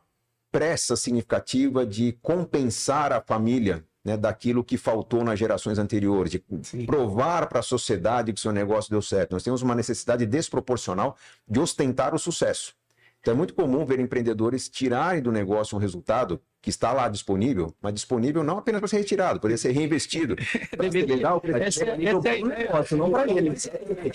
pressa 0.51 0.95
significativa 0.95 1.85
de 1.85 2.13
compensar 2.21 3.11
a 3.11 3.21
família 3.21 3.85
né, 4.03 4.17
daquilo 4.17 4.63
que 4.63 4.77
faltou 4.77 5.23
nas 5.23 5.37
gerações 5.37 5.77
anteriores, 5.77 6.31
de 6.31 6.39
provar 6.85 7.47
para 7.47 7.59
a 7.59 7.63
sociedade 7.63 8.33
que 8.33 8.39
seu 8.39 8.51
negócio 8.51 8.89
deu 8.89 9.01
certo. 9.01 9.33
Nós 9.33 9.43
temos 9.43 9.61
uma 9.61 9.75
necessidade 9.75 10.25
desproporcional 10.25 11.15
de 11.47 11.59
ostentar 11.59 12.15
o 12.15 12.19
sucesso. 12.19 12.73
Então 13.21 13.33
é 13.33 13.37
muito 13.37 13.53
comum 13.53 13.85
ver 13.85 13.99
empreendedores 13.99 14.69
tirarem 14.69 15.21
do 15.21 15.31
negócio 15.31 15.75
um 15.77 15.79
resultado 15.79 16.39
que 16.61 16.69
está 16.69 16.91
lá 16.93 17.07
disponível, 17.09 17.73
mas 17.81 17.93
disponível 17.93 18.43
não 18.43 18.57
apenas 18.57 18.79
para 18.79 18.87
ser 18.87 18.97
retirado, 18.97 19.39
poderia 19.39 19.57
ser 19.57 19.71
reinvestido. 19.71 20.35
Ser 20.91 21.05
legal, 21.05 21.41
Essa, 21.43 21.57
é 21.57 21.67
essa 21.67 21.83
é 21.85 21.95
ideia. 21.95 22.69
não 22.97 23.11
para 23.11 23.31
ele. 23.31 23.53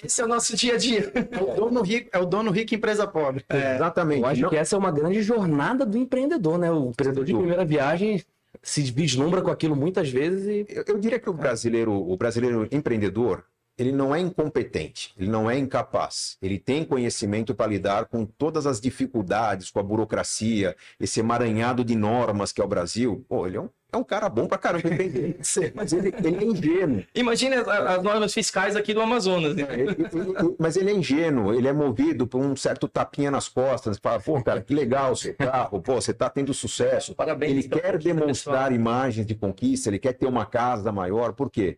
Esse 0.05 0.21
é 0.21 0.25
o 0.25 0.29
nosso 0.29 0.57
dia 0.57 0.75
a 0.75 0.77
dia. 0.77 1.11
É 1.31 1.41
o 1.43 1.55
dono 1.55 1.83
rico, 1.83 2.11
é 2.13 2.19
o 2.19 2.27
dono 2.27 2.51
rico 2.51 2.75
e 2.75 2.77
empresa 2.77 3.07
pobre. 3.07 3.45
Exatamente. 3.49 4.21
Eu 4.23 4.27
acho 4.27 4.41
Não- 4.43 4.51
que 4.51 4.57
essa 4.57 4.75
é 4.77 4.79
uma 4.79 4.91
grande 4.91 5.23
jornada 5.23 5.87
do 5.87 5.97
empreendedor, 5.97 6.59
né? 6.59 6.71
O 6.71 6.91
empreendedor 6.91 7.25
de 7.25 7.33
primeira 7.35 7.65
viagem 7.65 8.23
se 8.63 8.83
vislumbra 8.83 9.41
com 9.43 9.51
aquilo 9.51 9.75
muitas 9.77 10.09
vezes 10.11 10.47
e 10.47 10.67
Eu, 10.75 10.85
eu 10.87 10.99
diria 10.99 11.19
que 11.19 11.29
o 11.31 11.33
brasileiro, 11.33 11.93
o 11.93 12.17
brasileiro 12.17 12.67
empreendedor, 12.71 13.45
ele 13.77 13.93
não 13.93 14.15
é 14.15 14.21
incompetente, 14.21 15.13
ele 15.19 15.29
não 15.31 15.51
é 15.51 15.59
incapaz. 15.59 16.37
Ele 16.41 16.59
tem 16.59 16.85
conhecimento 16.85 17.55
para 17.55 17.67
lidar 17.67 18.07
com 18.07 18.25
todas 18.25 18.67
as 18.67 18.81
dificuldades, 18.81 19.71
com 19.71 19.81
a 19.81 19.83
burocracia, 19.83 20.77
esse 21.01 21.21
emaranhado 21.21 21.85
de 21.85 21.95
normas 21.97 22.53
que 22.53 22.61
é 22.61 22.65
o 22.65 22.69
Brasil. 22.69 23.25
Pô, 23.29 23.47
ele 23.47 23.57
é 23.57 23.61
um, 23.61 23.69
é 23.93 23.97
um 23.97 24.05
cara 24.05 24.29
bom 24.29 24.47
para 24.47 24.59
caramba. 24.59 24.89
Mas 25.75 25.93
ele, 25.93 26.13
ele 26.23 26.37
é 26.37 26.45
ingênuo. 26.45 27.05
Imagina 27.15 27.61
as, 27.61 27.69
as 27.69 28.03
normas 28.03 28.33
fiscais 28.33 28.77
aqui 28.77 28.93
do 28.95 29.01
Amazonas, 29.01 29.55
né? 29.57 29.67
Ele- 29.71 29.91
ele- 29.91 30.57
mas 30.59 30.77
ele 30.77 30.91
é 30.91 30.95
ingênuo, 30.95 31.53
ele 31.55 31.67
é 31.69 31.73
movido 31.73 32.27
por 32.27 32.41
um 32.41 32.55
certo 32.57 32.89
tapinha 32.89 33.31
nas 33.31 33.49
costas. 33.49 33.99
Fala, 33.99 34.21
pô, 34.21 34.43
cara, 34.43 34.61
que 34.63 34.75
legal 34.75 35.13
o 35.13 35.17
seu 35.17 35.35
carro, 35.35 35.81
pô, 35.81 35.95
você 35.95 36.13
tá 36.15 36.29
tendo 36.31 36.53
sucesso. 36.55 37.15
Parabéns 37.15 37.53
Ele 37.53 37.69
pela 37.69 37.81
quer 37.81 37.99
demonstrar 37.99 38.69
pessoal. 38.69 38.73
imagens 38.73 39.27
de 39.27 39.35
conquista, 39.35 39.89
ele 39.91 39.99
quer 39.99 40.13
ter 40.13 40.27
uma 40.27 40.47
casa 40.47 40.91
maior. 40.93 41.33
Por 41.33 41.51
quê? 41.51 41.77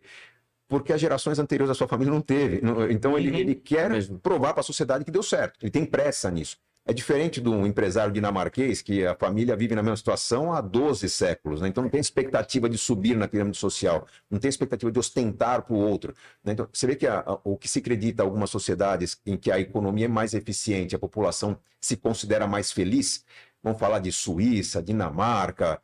Porque 0.67 0.91
as 0.91 0.99
gerações 0.99 1.39
anteriores 1.39 1.69
da 1.69 1.75
sua 1.75 1.87
família 1.87 2.13
não 2.13 2.21
teve. 2.21 2.61
Então 2.91 3.17
ele, 3.17 3.31
Uhum. 3.31 3.37
ele 3.37 3.55
quer 3.55 3.89
Mesmo. 3.89 4.19
provar 4.19 4.51
para 4.53 4.61
a 4.61 4.63
sociedade 4.63 5.05
que 5.05 5.11
deu 5.11 5.23
certo. 5.23 5.57
Ele 5.61 5.71
tem 5.71 5.85
pressa 5.85 6.29
nisso. 6.29 6.57
É 6.89 6.93
diferente 6.93 7.41
de 7.41 7.49
um 7.49 7.65
empresário 7.65 8.13
dinamarquês 8.13 8.81
que 8.81 9.05
a 9.05 9.13
família 9.13 9.57
vive 9.57 9.75
na 9.75 9.83
mesma 9.83 9.97
situação 9.97 10.53
há 10.53 10.61
12 10.61 11.09
séculos. 11.09 11.59
né? 11.59 11.67
Então 11.67 11.83
não 11.83 11.89
tem 11.89 11.99
expectativa 11.99 12.69
de 12.69 12.77
subir 12.77 13.13
na 13.15 13.27
pirâmide 13.27 13.57
social, 13.57 14.07
não 14.31 14.39
tem 14.39 14.47
expectativa 14.47 14.89
de 14.89 14.97
ostentar 14.97 15.63
para 15.63 15.73
o 15.73 15.77
outro. 15.79 16.13
né? 16.43 16.53
Então 16.53 16.65
você 16.71 16.87
vê 16.87 16.95
que 16.95 17.05
a- 17.05 17.19
a- 17.25 17.39
o 17.43 17.57
que 17.57 17.67
se 17.67 17.79
acredita 17.79 18.23
em 18.23 18.25
algumas 18.25 18.49
sociedades 18.49 19.19
em 19.25 19.35
que 19.35 19.51
a 19.51 19.59
economia 19.59 20.05
é 20.05 20.07
mais 20.07 20.33
eficiente, 20.33 20.95
a 20.95 20.99
população 20.99 21.57
se 21.81 21.97
considera 21.97 22.47
mais 22.47 22.71
feliz, 22.71 23.25
vamos 23.61 23.79
falar 23.79 23.99
de 23.99 24.11
Suíça, 24.13 24.81
Dinamarca, 24.81 25.81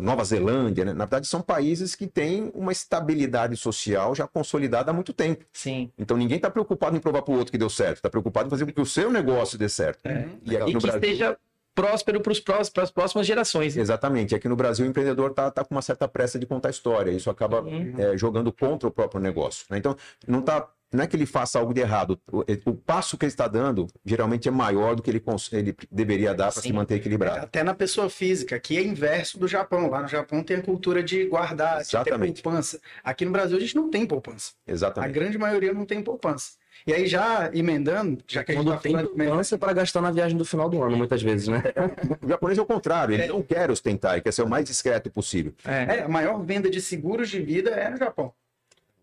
Nova 0.00 0.24
Zelândia, 0.24 0.84
né? 0.84 0.92
na 0.92 1.04
verdade 1.04 1.26
são 1.26 1.40
países 1.40 1.94
que 1.94 2.06
têm 2.06 2.50
uma 2.54 2.72
estabilidade 2.72 3.56
social 3.56 4.14
já 4.14 4.26
consolidada 4.26 4.90
há 4.90 4.94
muito 4.94 5.12
tempo. 5.12 5.44
Sim. 5.52 5.90
Então 5.98 6.16
ninguém 6.16 6.36
está 6.36 6.50
preocupado 6.50 6.96
em 6.96 7.00
provar 7.00 7.22
para 7.22 7.32
o 7.34 7.36
outro 7.38 7.50
que 7.52 7.58
deu 7.58 7.70
certo, 7.70 7.96
está 7.96 8.10
preocupado 8.10 8.46
em 8.46 8.50
fazer 8.50 8.64
com 8.66 8.72
que 8.72 8.80
o 8.80 8.86
seu 8.86 9.10
negócio 9.10 9.58
dê 9.58 9.68
certo. 9.68 10.00
E 10.42 10.56
aqui 10.56 10.70
E 10.70 10.74
no 10.74 10.80
que 10.80 10.86
Brasil, 10.86 11.00
esteja 11.10 11.36
próspero 11.74 12.20
para 12.20 12.32
as 12.82 12.90
próximas 12.90 13.24
gerações. 13.26 13.76
né? 13.76 13.82
exatamente, 13.82 14.34
aqui 14.34 14.48
no 14.48 14.56
Brasil 14.56 14.84
o 14.84 14.88
empreendedor 14.88 15.30
está 15.30 15.50
com 15.64 15.74
uma 15.74 15.82
certa 15.82 16.08
pressa 16.08 16.36
de 16.38 16.44
contar 16.44 16.70
história, 16.70 17.10
isso 17.12 17.30
acaba 17.30 17.60
Uhum. 17.62 17.94
é, 17.96 18.16
jogando 18.18 18.52
contra 18.52 18.88
o 18.88 18.90
próprio 18.90 19.20
negócio. 19.20 19.64
né? 19.70 19.78
Então 19.78 19.96
não 20.26 20.40
está 20.40 20.68
não 20.92 21.04
é 21.04 21.06
que 21.06 21.14
ele 21.16 21.26
faça 21.26 21.58
algo 21.58 21.74
de 21.74 21.80
errado. 21.80 22.18
O, 22.32 22.44
o 22.66 22.74
passo 22.74 23.16
que 23.18 23.24
ele 23.24 23.32
está 23.32 23.46
dando 23.46 23.86
geralmente 24.04 24.48
é 24.48 24.50
maior 24.50 24.94
do 24.96 25.02
que 25.02 25.10
ele, 25.10 25.22
ele 25.52 25.76
deveria 25.90 26.34
dar 26.34 26.50
para 26.52 26.62
se 26.62 26.72
manter 26.72 26.96
equilibrado. 26.96 27.44
Até 27.44 27.62
na 27.62 27.74
pessoa 27.74 28.08
física, 28.08 28.58
que 28.58 28.76
é 28.76 28.82
inverso 28.82 29.38
do 29.38 29.46
Japão. 29.46 29.90
Lá 29.90 30.02
no 30.02 30.08
Japão 30.08 30.42
tem 30.42 30.56
a 30.56 30.62
cultura 30.62 31.02
de 31.02 31.26
guardar, 31.26 31.82
de 31.82 31.90
ter 31.90 31.96
Exatamente. 31.96 32.42
poupança. 32.42 32.80
Aqui 33.04 33.24
no 33.24 33.32
Brasil 33.32 33.56
a 33.56 33.60
gente 33.60 33.76
não 33.76 33.90
tem 33.90 34.06
poupança. 34.06 34.52
A 34.66 34.72
Exatamente. 34.72 35.12
grande 35.12 35.38
maioria 35.38 35.72
não 35.72 35.84
tem 35.84 36.02
poupança. 36.02 36.52
E 36.86 36.92
aí, 36.92 37.06
já 37.06 37.50
emendando, 37.52 38.22
já 38.26 38.44
que 38.44 38.52
a 38.52 38.54
gente 38.54 38.64
Quando 38.64 38.76
tá 38.76 38.80
tem 38.80 38.96
poupança 38.96 39.58
para 39.58 39.72
gastar 39.72 40.00
na 40.00 40.10
viagem 40.10 40.38
do 40.38 40.44
final 40.44 40.68
do 40.68 40.82
ano, 40.82 40.96
muitas 40.96 41.20
vezes, 41.20 41.48
né? 41.48 41.62
O 42.22 42.28
japonês 42.28 42.58
é 42.58 42.62
o 42.62 42.66
contrário, 42.66 43.14
ele 43.14 43.26
não 43.26 43.42
quer 43.42 43.70
ostentar, 43.70 44.14
ele 44.14 44.22
quer 44.22 44.32
ser 44.32 44.42
o 44.42 44.48
mais 44.48 44.64
discreto 44.64 45.10
possível. 45.10 45.52
É. 45.64 45.98
É, 45.98 46.02
a 46.04 46.08
maior 46.08 46.40
venda 46.42 46.70
de 46.70 46.80
seguros 46.80 47.28
de 47.28 47.40
vida 47.40 47.70
é 47.70 47.90
no 47.90 47.96
Japão. 47.96 48.32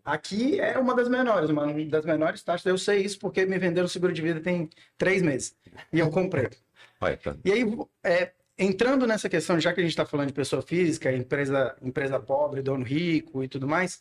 Aqui 0.06 0.60
é 0.60 0.78
uma 0.78 0.94
das 0.94 1.08
menores, 1.08 1.50
uma 1.50 1.66
das 1.86 2.04
menores 2.04 2.40
taxas. 2.40 2.64
Eu 2.64 2.78
sei 2.78 3.02
isso 3.02 3.18
porque 3.18 3.44
me 3.44 3.58
venderam 3.58 3.88
seguro 3.88 4.12
de 4.12 4.22
vida 4.22 4.40
tem 4.40 4.70
três 4.96 5.20
meses. 5.20 5.56
E 5.92 5.98
eu 5.98 6.08
comprei. 6.10 6.48
Olha, 7.00 7.16
tá. 7.16 7.36
E 7.44 7.50
aí, 7.50 7.64
é, 8.04 8.30
entrando 8.56 9.04
nessa 9.04 9.28
questão, 9.28 9.58
já 9.58 9.72
que 9.72 9.80
a 9.80 9.82
gente 9.82 9.90
está 9.90 10.06
falando 10.06 10.28
de 10.28 10.32
pessoa 10.32 10.62
física, 10.62 11.12
empresa, 11.12 11.76
empresa 11.82 12.20
pobre, 12.20 12.62
dono 12.62 12.84
rico 12.84 13.42
e 13.42 13.48
tudo 13.48 13.66
mais, 13.66 14.00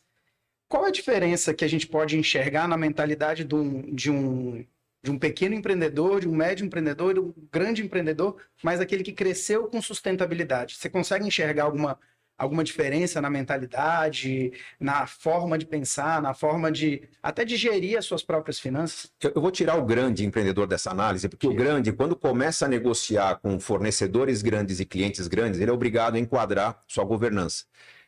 qual 0.68 0.86
a 0.86 0.92
diferença 0.92 1.56
que 1.56 1.66
a 1.66 1.68
gente 1.68 1.88
pode 1.88 2.16
enxergar 2.18 2.68
na 2.68 2.78
mentalidade 2.78 3.44
de 3.44 3.56
um, 3.56 3.82
de 3.94 4.12
um, 4.12 4.64
de 5.02 5.10
um 5.12 5.18
pequeno 5.18 5.56
empreendedor, 5.56 6.22
de 6.22 6.28
um 6.28 6.36
médio 6.36 6.66
empreendedor, 6.66 7.16
de 7.16 7.20
um 7.20 7.34
grande 7.52 7.84
empreendedor, 7.84 8.38
mas 8.64 8.80
aquele 8.80 9.04
que 9.04 9.12
cresceu 9.12 9.68
com 9.68 9.82
sustentabilidade? 9.82 10.76
Você 10.76 10.88
consegue 10.88 11.26
enxergar 11.26 11.64
alguma, 11.64 12.00
alguma 12.38 12.64
diferença 12.64 13.22
na 13.22 13.30
mentalidade, 13.30 14.52
na 14.80 15.08
forma 15.08 15.58
de 15.58 15.66
pensar, 15.66 16.22
na 16.22 16.34
forma 16.34 16.72
de 16.72 17.08
até 17.22 17.46
de 17.46 17.56
gerir 17.56 17.98
as 17.98 18.06
suas 18.06 18.24
próprias 18.24 18.60
finanças? 18.60 19.12
Eu 19.22 19.42
vou 19.42 19.52
tirar 19.52 19.78
o 19.78 19.86
grande 19.86 20.26
empreendedor 20.26 20.68
dessa 20.68 20.92
análise, 20.92 21.30
porque 21.30 21.48
o 21.48 21.54
grande, 21.54 21.92
quando 21.92 22.16
começa 22.16 22.66
a 22.66 22.70
negociar 22.70 23.36
com 23.36 23.60
fornecedores 23.60 24.42
grandes 24.42 24.80
e 24.80 24.86
clientes 24.86 25.28
grandes, 25.28 25.60
ele 25.60 25.72
é 25.72 25.74
obrigado 25.74 26.16
a 26.16 26.20
enquadrar 26.20 26.84
sua 26.88 27.04
governança. 27.04 27.66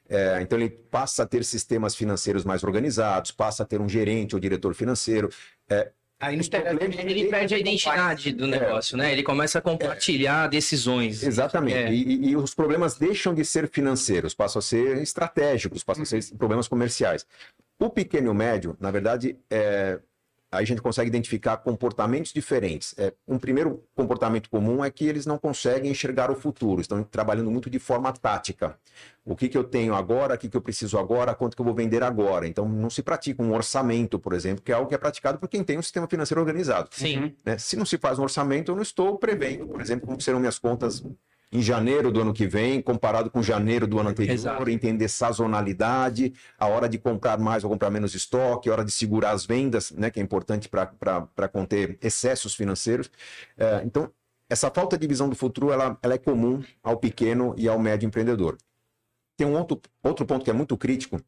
É, 0.10 0.42
então, 0.42 0.58
ele 0.58 0.70
passa 0.70 1.24
a 1.24 1.26
ter 1.26 1.44
sistemas 1.44 1.94
financeiros 1.94 2.46
mais 2.46 2.64
organizados, 2.64 3.32
passa 3.32 3.64
a 3.64 3.66
ter 3.66 3.82
um 3.82 3.90
gerente 3.90 4.36
ou 4.36 4.40
diretor 4.40 4.74
financeiro. 4.74 5.30
Aí 6.20 6.40
Os 6.40 6.50
problemas- 6.50 6.98
Ele 6.98 7.26
perde 7.30 7.54
a 7.54 7.60
identidade 7.60 8.32
do 8.34 8.48
negócio, 8.48 8.98
né? 8.98 9.12
Ele 9.14 9.22
começa 9.22 9.60
a 9.60 9.62
compartilhar 9.62 10.48
decisões. 10.48 11.22
Exatamente. 11.22 11.76
É. 11.78 11.94
E, 11.94 12.30
e- 12.32 12.36
os 12.36 12.56
problemas 12.56 12.98
deixam 12.98 13.36
de 13.36 13.46
ser 13.46 13.70
financeiros, 13.70 14.34
passam 14.34 14.60
a 14.60 14.64
ser 14.64 14.98
estratégicos, 14.98 15.84
passam 15.84 16.02
a 16.04 16.06
ser 16.06 16.24
problemas 16.36 16.68
comerciais. 16.68 17.26
O 17.80 17.90
pequeno 17.90 18.28
e 18.28 18.30
o 18.32 18.34
médio, 18.34 18.76
na 18.80 18.90
verdade, 18.90 19.38
é, 19.50 20.00
a 20.51 20.63
gente 20.63 20.82
consegue 20.82 21.10
identificar 21.10 21.58
comportamentos 21.58 22.32
diferentes. 22.32 22.96
É, 22.98 23.13
um 23.27 23.38
primeiro 23.38 23.84
comportamento 23.94 24.50
comum 24.50 24.84
é 24.84 24.89
que 24.89 25.06
eles 25.06 25.25
não 25.25 25.38
conseguem 25.38 25.92
enxergar 25.92 26.32
o 26.32 26.36
futuro, 26.36 26.80
estão 26.80 27.04
trabalhando 27.04 27.51
muito 27.51 27.70
de 27.70 27.80
forma 27.80 28.12
tática. 28.13 28.77
O 29.25 29.36
que, 29.36 29.50
que 29.50 29.58
eu 29.58 29.63
tenho 29.63 29.94
agora, 29.94 30.36
o 30.36 30.38
que, 30.38 30.48
que 30.48 30.56
eu 30.56 30.62
preciso 30.62 30.98
agora, 30.98 31.36
quanto 31.36 31.56
que 31.56 31.62
eu 31.62 31.66
vou 31.66 31.75
vender 31.75 32.01
agora. 32.01 32.48
Então, 32.48 32.68
não 32.68 32.89
se 32.89 33.04
pratica 33.04 33.44
um 33.44 33.54
orçamento, 33.54 34.18
por 34.18 34.34
exemplo, 34.34 34.63
que 34.63 34.72
é 34.72 34.75
algo 34.75 34.88
que 34.88 34.96
é 34.96 34.98
praticado 34.98 35.38
por 35.38 35.50
quem 35.50 35.63
tem 35.63 35.77
um 35.77 35.82
sistema 35.82 36.08
financeiro 36.08 36.39
organizado 36.39 36.89
Sim. 36.92 37.34
né? 37.46 37.58
Se 37.58 37.75
não 37.75 37.86
se 37.86 37.98
faz 37.98 38.18
um 38.18 38.24
orçamento, 38.24 38.72
eu 38.72 38.75
não 38.75 38.82
estou 38.82 39.18
prevendo, 39.18 39.68
por 39.68 39.82
exemplo, 39.82 40.08
como 40.08 40.22
serão 40.22 40.39
minhas 40.39 40.58
contas 40.58 41.04
em 41.51 41.62
janeiro 41.62 42.12
do 42.12 42.22
ano 42.22 42.34
que 42.34 42.46
vem, 42.46 42.82
comparado 42.82 43.30
com 43.30 43.42
janeiro 43.42 43.88
do 43.88 44.00
ano 44.00 44.10
anterior, 44.10 44.34
Exato. 44.34 44.70
entender 44.70 45.08
sazonalidade, 45.08 46.34
a 46.58 46.68
hora 46.68 46.89
de 46.89 46.98
comprar 46.98 47.39
mais 47.39 47.63
ou 47.63 47.70
comprar 47.70 47.89
menos 47.89 48.13
estoque, 48.13 48.70
a 48.70 48.74
hora 48.74 48.86
de 48.86 48.92
segurar 48.92 49.32
as 49.32 49.46
vendas, 49.46 49.92
né, 49.92 50.10
que 50.10 50.20
é 50.20 50.24
importante 50.24 50.68
para 50.68 51.48
conter 51.48 51.98
excessos 52.01 52.54
financeiros. 52.54 53.10
É, 53.58 53.82
então, 53.86 54.12
essa 54.50 54.70
falta 54.70 54.98
de 54.98 55.08
visão 55.08 55.30
do 55.30 55.36
futuro, 55.36 55.72
ela, 55.72 55.98
ela 56.01 56.13
é 56.13 56.18
comum 56.18 56.62
ao 56.84 56.98
pequeno 56.98 57.54
e 57.58 57.68
ao 57.68 57.80
médio 57.80 58.08
empreendedor. 58.08 58.58
Tem 59.38 59.48
um 59.48 59.56
outro, 59.56 59.80
outro 60.04 60.25
ponto 60.25 60.44
que 60.44 60.50
é 60.50 60.54
muito 60.54 60.75
crítico, 60.75 61.22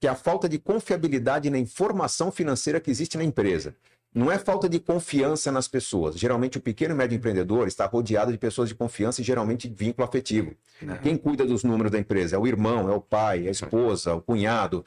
que 0.00 0.06
é 0.06 0.10
a 0.10 0.14
falta 0.14 0.48
de 0.48 0.58
confiabilidade 0.58 1.50
na 1.50 1.58
informação 1.58 2.30
financeira 2.30 2.80
que 2.80 2.90
existe 2.90 3.16
na 3.16 3.24
empresa. 3.24 3.74
Não 4.14 4.32
é 4.32 4.38
falta 4.38 4.68
de 4.68 4.80
confiança 4.80 5.52
nas 5.52 5.68
pessoas. 5.68 6.16
Geralmente, 6.16 6.58
o 6.58 6.60
pequeno 6.60 6.94
e 6.94 6.96
médio 6.96 7.16
empreendedor 7.16 7.68
está 7.68 7.86
rodeado 7.86 8.32
de 8.32 8.38
pessoas 8.38 8.68
de 8.68 8.74
confiança 8.74 9.20
e 9.20 9.24
geralmente 9.24 9.68
de 9.68 9.74
vínculo 9.74 10.06
afetivo. 10.08 10.54
Quem 11.02 11.16
cuida 11.16 11.44
dos 11.44 11.62
números 11.62 11.92
da 11.92 11.98
empresa 11.98 12.36
é 12.36 12.38
o 12.38 12.46
irmão, 12.46 12.90
é 12.90 12.94
o 12.94 13.00
pai, 13.00 13.44
é 13.44 13.48
a 13.48 13.50
esposa, 13.50 14.14
o 14.14 14.22
cunhado. 14.22 14.84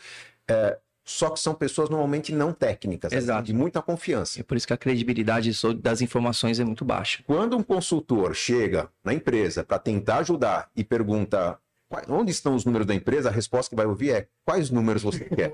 É, 0.47 0.77
só 1.03 1.29
que 1.29 1.39
são 1.39 1.53
pessoas 1.53 1.89
normalmente 1.89 2.33
não 2.33 2.53
técnicas, 2.53 3.11
Exato. 3.11 3.43
de 3.43 3.53
muita 3.53 3.81
confiança. 3.81 4.39
É 4.39 4.43
por 4.43 4.55
isso 4.55 4.67
que 4.67 4.73
a 4.73 4.77
credibilidade 4.77 5.51
das 5.79 6.01
informações 6.01 6.59
é 6.59 6.63
muito 6.63 6.85
baixa. 6.85 7.23
Quando 7.25 7.57
um 7.57 7.63
consultor 7.63 8.35
chega 8.35 8.89
na 9.03 9.13
empresa 9.13 9.63
para 9.63 9.79
tentar 9.79 10.17
ajudar 10.19 10.69
e 10.75 10.83
pergunta 10.83 11.57
"Quais- 11.91 12.09
onde 12.09 12.31
estão 12.31 12.55
os 12.55 12.63
números 12.63 12.87
da 12.87 12.95
empresa, 12.95 13.27
a 13.27 13.31
resposta 13.31 13.69
que 13.69 13.75
vai 13.75 13.85
ouvir 13.85 14.11
é 14.11 14.27
quais 14.45 14.69
números 14.69 15.03
você 15.03 15.25
quer? 15.25 15.53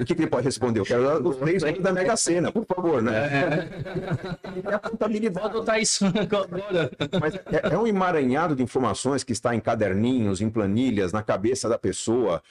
o 0.00 0.04
que, 0.04 0.14
que 0.16 0.22
ele 0.22 0.26
pode 0.30 0.44
responder? 0.44 0.80
Eu 0.80 0.84
quero 0.84 1.28
os 1.28 1.36
três 1.36 1.62
números 1.62 1.82
da 1.84 1.92
Mega 1.92 2.16
Sena, 2.16 2.50
por 2.50 2.66
favor, 2.66 3.00
né? 3.00 3.68
É 4.64 4.74
a 4.74 4.78
contabilidade. 4.80 5.38
Vou 5.38 5.44
adotar 5.48 5.80
isso 5.80 6.04
agora. 6.06 6.90
Mas 7.20 7.34
é, 7.36 7.72
é 7.74 7.78
um 7.78 7.86
emaranhado 7.86 8.56
de 8.56 8.62
informações 8.62 9.22
que 9.22 9.32
está 9.32 9.54
em 9.54 9.60
caderninhos, 9.60 10.40
em 10.40 10.50
planilhas, 10.50 11.12
na 11.12 11.22
cabeça 11.22 11.68
da 11.68 11.78
pessoa. 11.78 12.42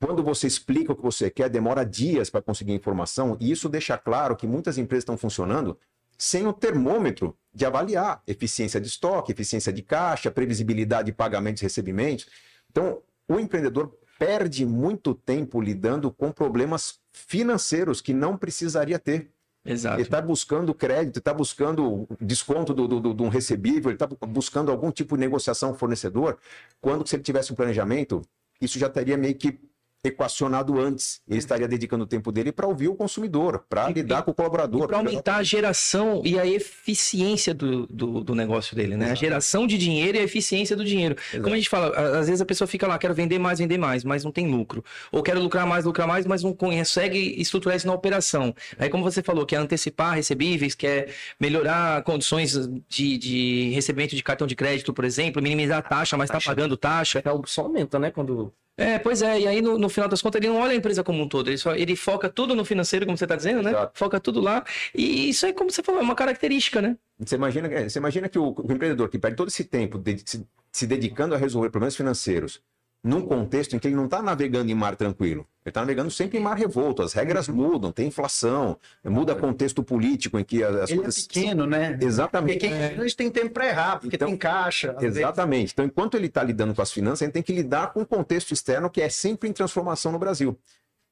Quando 0.00 0.22
você 0.22 0.46
explica 0.46 0.92
o 0.92 0.96
que 0.96 1.02
você 1.02 1.30
quer, 1.30 1.48
demora 1.48 1.84
dias 1.84 2.30
para 2.30 2.42
conseguir 2.42 2.72
informação, 2.72 3.36
e 3.40 3.50
isso 3.50 3.68
deixa 3.68 3.96
claro 3.98 4.36
que 4.36 4.46
muitas 4.46 4.78
empresas 4.78 5.02
estão 5.02 5.16
funcionando 5.16 5.76
sem 6.18 6.46
o 6.46 6.52
termômetro 6.52 7.36
de 7.52 7.64
avaliar 7.64 8.22
eficiência 8.26 8.80
de 8.80 8.88
estoque, 8.88 9.32
eficiência 9.32 9.72
de 9.72 9.82
caixa, 9.82 10.30
previsibilidade 10.30 11.06
de 11.06 11.12
pagamentos 11.12 11.62
e 11.62 11.64
recebimentos. 11.64 12.26
Então, 12.70 13.00
o 13.28 13.38
empreendedor 13.38 13.96
perde 14.18 14.64
muito 14.66 15.14
tempo 15.14 15.60
lidando 15.60 16.10
com 16.10 16.30
problemas 16.32 16.98
financeiros 17.12 18.00
que 18.00 18.12
não 18.12 18.36
precisaria 18.36 18.98
ter. 18.98 19.30
Exato. 19.66 19.96
Ele 19.96 20.02
está 20.02 20.20
buscando 20.20 20.74
crédito, 20.74 21.18
está 21.20 21.32
buscando 21.32 22.06
desconto 22.20 22.74
do, 22.74 22.86
do, 22.86 23.00
do- 23.00 23.14
de 23.14 23.22
um 23.22 23.28
recebível, 23.28 23.90
ele 23.90 23.96
está 23.96 24.06
buscando 24.26 24.70
algum 24.70 24.90
tipo 24.90 25.16
de 25.16 25.20
negociação 25.20 25.74
fornecedor, 25.74 26.38
quando 26.80 27.06
se 27.06 27.16
ele 27.16 27.22
tivesse 27.22 27.50
um 27.52 27.56
planejamento, 27.56 28.20
isso 28.60 28.78
já 28.78 28.88
estaria 28.88 29.16
meio 29.16 29.34
que 29.34 29.58
equacionado 30.04 30.78
antes. 30.78 31.20
Ele 31.26 31.38
estaria 31.38 31.66
dedicando 31.66 32.04
o 32.04 32.06
tempo 32.06 32.30
dele 32.30 32.52
para 32.52 32.66
ouvir 32.66 32.88
o 32.88 32.94
consumidor, 32.94 33.64
para 33.68 33.88
lidar 33.88 34.22
com 34.22 34.30
o 34.30 34.34
colaborador. 34.34 34.86
Para 34.86 34.98
aumentar 34.98 35.36
a 35.36 35.42
geração 35.42 36.20
e 36.24 36.38
a 36.38 36.46
eficiência 36.46 37.54
do, 37.54 37.86
do, 37.86 38.22
do 38.22 38.34
negócio 38.34 38.76
dele, 38.76 38.96
né? 38.96 39.12
A 39.12 39.14
geração 39.14 39.66
de 39.66 39.78
dinheiro 39.78 40.18
e 40.18 40.20
a 40.20 40.24
eficiência 40.24 40.76
do 40.76 40.84
dinheiro. 40.84 41.16
Como 41.32 41.54
a 41.54 41.56
gente 41.56 41.70
fala, 41.70 41.88
às 42.18 42.26
vezes 42.26 42.42
a 42.42 42.44
pessoa 42.44 42.68
fica 42.68 42.86
lá, 42.86 42.98
quero 42.98 43.14
vender 43.14 43.38
mais, 43.38 43.58
vender 43.58 43.78
mais, 43.78 44.04
mas 44.04 44.22
não 44.22 44.30
tem 44.30 44.46
lucro. 44.46 44.84
Ou 45.10 45.22
quero 45.22 45.40
lucrar 45.40 45.66
mais, 45.66 45.84
lucrar 45.86 46.06
mais, 46.06 46.26
mas 46.26 46.42
não 46.42 46.52
consegue 46.52 47.40
estruturar 47.40 47.76
isso 47.76 47.86
na 47.86 47.94
operação. 47.94 48.54
Aí, 48.78 48.90
como 48.90 49.02
você 49.02 49.22
falou, 49.22 49.46
quer 49.46 49.56
antecipar 49.56 50.14
recebíveis, 50.14 50.74
quer 50.74 51.08
melhorar 51.40 52.02
condições 52.02 52.52
de, 52.88 53.16
de 53.16 53.70
recebimento 53.70 54.14
de 54.14 54.22
cartão 54.22 54.46
de 54.46 54.54
crédito, 54.54 54.92
por 54.92 55.04
exemplo, 55.04 55.42
minimizar 55.42 55.78
a 55.78 55.82
taxa, 55.82 56.16
mas 56.16 56.28
está 56.28 56.40
pagando 56.40 56.76
taxa. 56.76 57.22
É 57.24 57.28
algo 57.28 57.48
só 57.48 57.62
aumenta, 57.62 57.98
né? 57.98 58.10
Quando. 58.10 58.52
É, 58.76 58.98
pois 58.98 59.22
é, 59.22 59.40
e 59.40 59.46
aí 59.46 59.62
no, 59.62 59.78
no 59.78 59.88
final 59.88 60.08
das 60.08 60.20
contas 60.20 60.40
ele 60.40 60.48
não 60.48 60.60
olha 60.60 60.72
a 60.72 60.74
empresa 60.74 61.04
como 61.04 61.22
um 61.22 61.28
todo, 61.28 61.48
ele, 61.48 61.56
só, 61.58 61.74
ele 61.76 61.94
foca 61.94 62.28
tudo 62.28 62.56
no 62.56 62.64
financeiro, 62.64 63.06
como 63.06 63.16
você 63.16 63.24
está 63.24 63.36
dizendo, 63.36 63.62
né? 63.62 63.70
Exato. 63.70 63.96
Foca 63.96 64.18
tudo 64.18 64.40
lá. 64.40 64.64
E 64.92 65.28
isso 65.28 65.46
é 65.46 65.52
como 65.52 65.70
você 65.70 65.80
falou, 65.82 66.00
é 66.00 66.04
uma 66.04 66.16
característica, 66.16 66.82
né? 66.82 66.96
Você 67.18 67.36
imagina, 67.36 67.68
é, 67.68 67.88
você 67.88 67.98
imagina 68.00 68.28
que 68.28 68.38
o, 68.38 68.52
o 68.52 68.72
empreendedor 68.72 69.08
que 69.08 69.18
perde 69.18 69.36
todo 69.36 69.46
esse 69.48 69.64
tempo 69.64 69.96
de- 69.98 70.20
se, 70.26 70.44
se 70.72 70.86
dedicando 70.88 71.36
a 71.36 71.38
resolver 71.38 71.70
problemas 71.70 71.94
financeiros 71.94 72.60
num 73.04 73.20
contexto 73.20 73.76
em 73.76 73.78
que 73.78 73.86
ele 73.86 73.94
não 73.94 74.06
está 74.06 74.22
navegando 74.22 74.70
em 74.70 74.74
mar 74.74 74.96
tranquilo. 74.96 75.46
Ele 75.62 75.70
está 75.70 75.82
navegando 75.82 76.10
sempre 76.10 76.38
em 76.38 76.40
mar 76.40 76.56
revolto. 76.56 77.02
As 77.02 77.12
regras 77.12 77.48
mudam, 77.48 77.92
tem 77.92 78.08
inflação, 78.08 78.78
muda 79.04 79.34
contexto 79.34 79.82
político 79.82 80.38
em 80.38 80.44
que 80.44 80.64
as, 80.64 80.90
Ele 80.90 81.00
é 81.00 81.02
coisas. 81.02 81.26
pequeno, 81.26 81.66
né? 81.66 81.90
Porque 81.90 82.04
Exatamente. 82.06 82.58
quem 82.58 82.72
é 82.72 82.96
tem 83.14 83.30
tempo 83.30 83.50
para 83.50 83.66
errar, 83.68 84.00
porque 84.00 84.16
Então, 84.16 84.28
tem 84.28 84.36
caixa. 84.38 84.92
às 84.92 85.02
vezes. 85.02 85.18
Exatamente. 85.18 85.72
Então, 85.74 85.84
enquanto 85.84 86.16
ele 86.16 86.26
está 86.28 86.42
lidando 86.42 86.74
com 86.74 86.80
as 86.80 86.90
finanças, 86.90 87.20
ele 87.22 87.32
tem 87.32 87.42
que 87.42 87.52
lidar 87.52 87.92
com 87.92 88.00
o 88.00 88.06
contexto 88.06 88.52
externo 88.52 88.88
que 88.88 89.02
é 89.02 89.08
sempre 89.10 89.50
em 89.50 89.52
transformação 89.52 90.10
no 90.10 90.18
Brasil. 90.18 90.58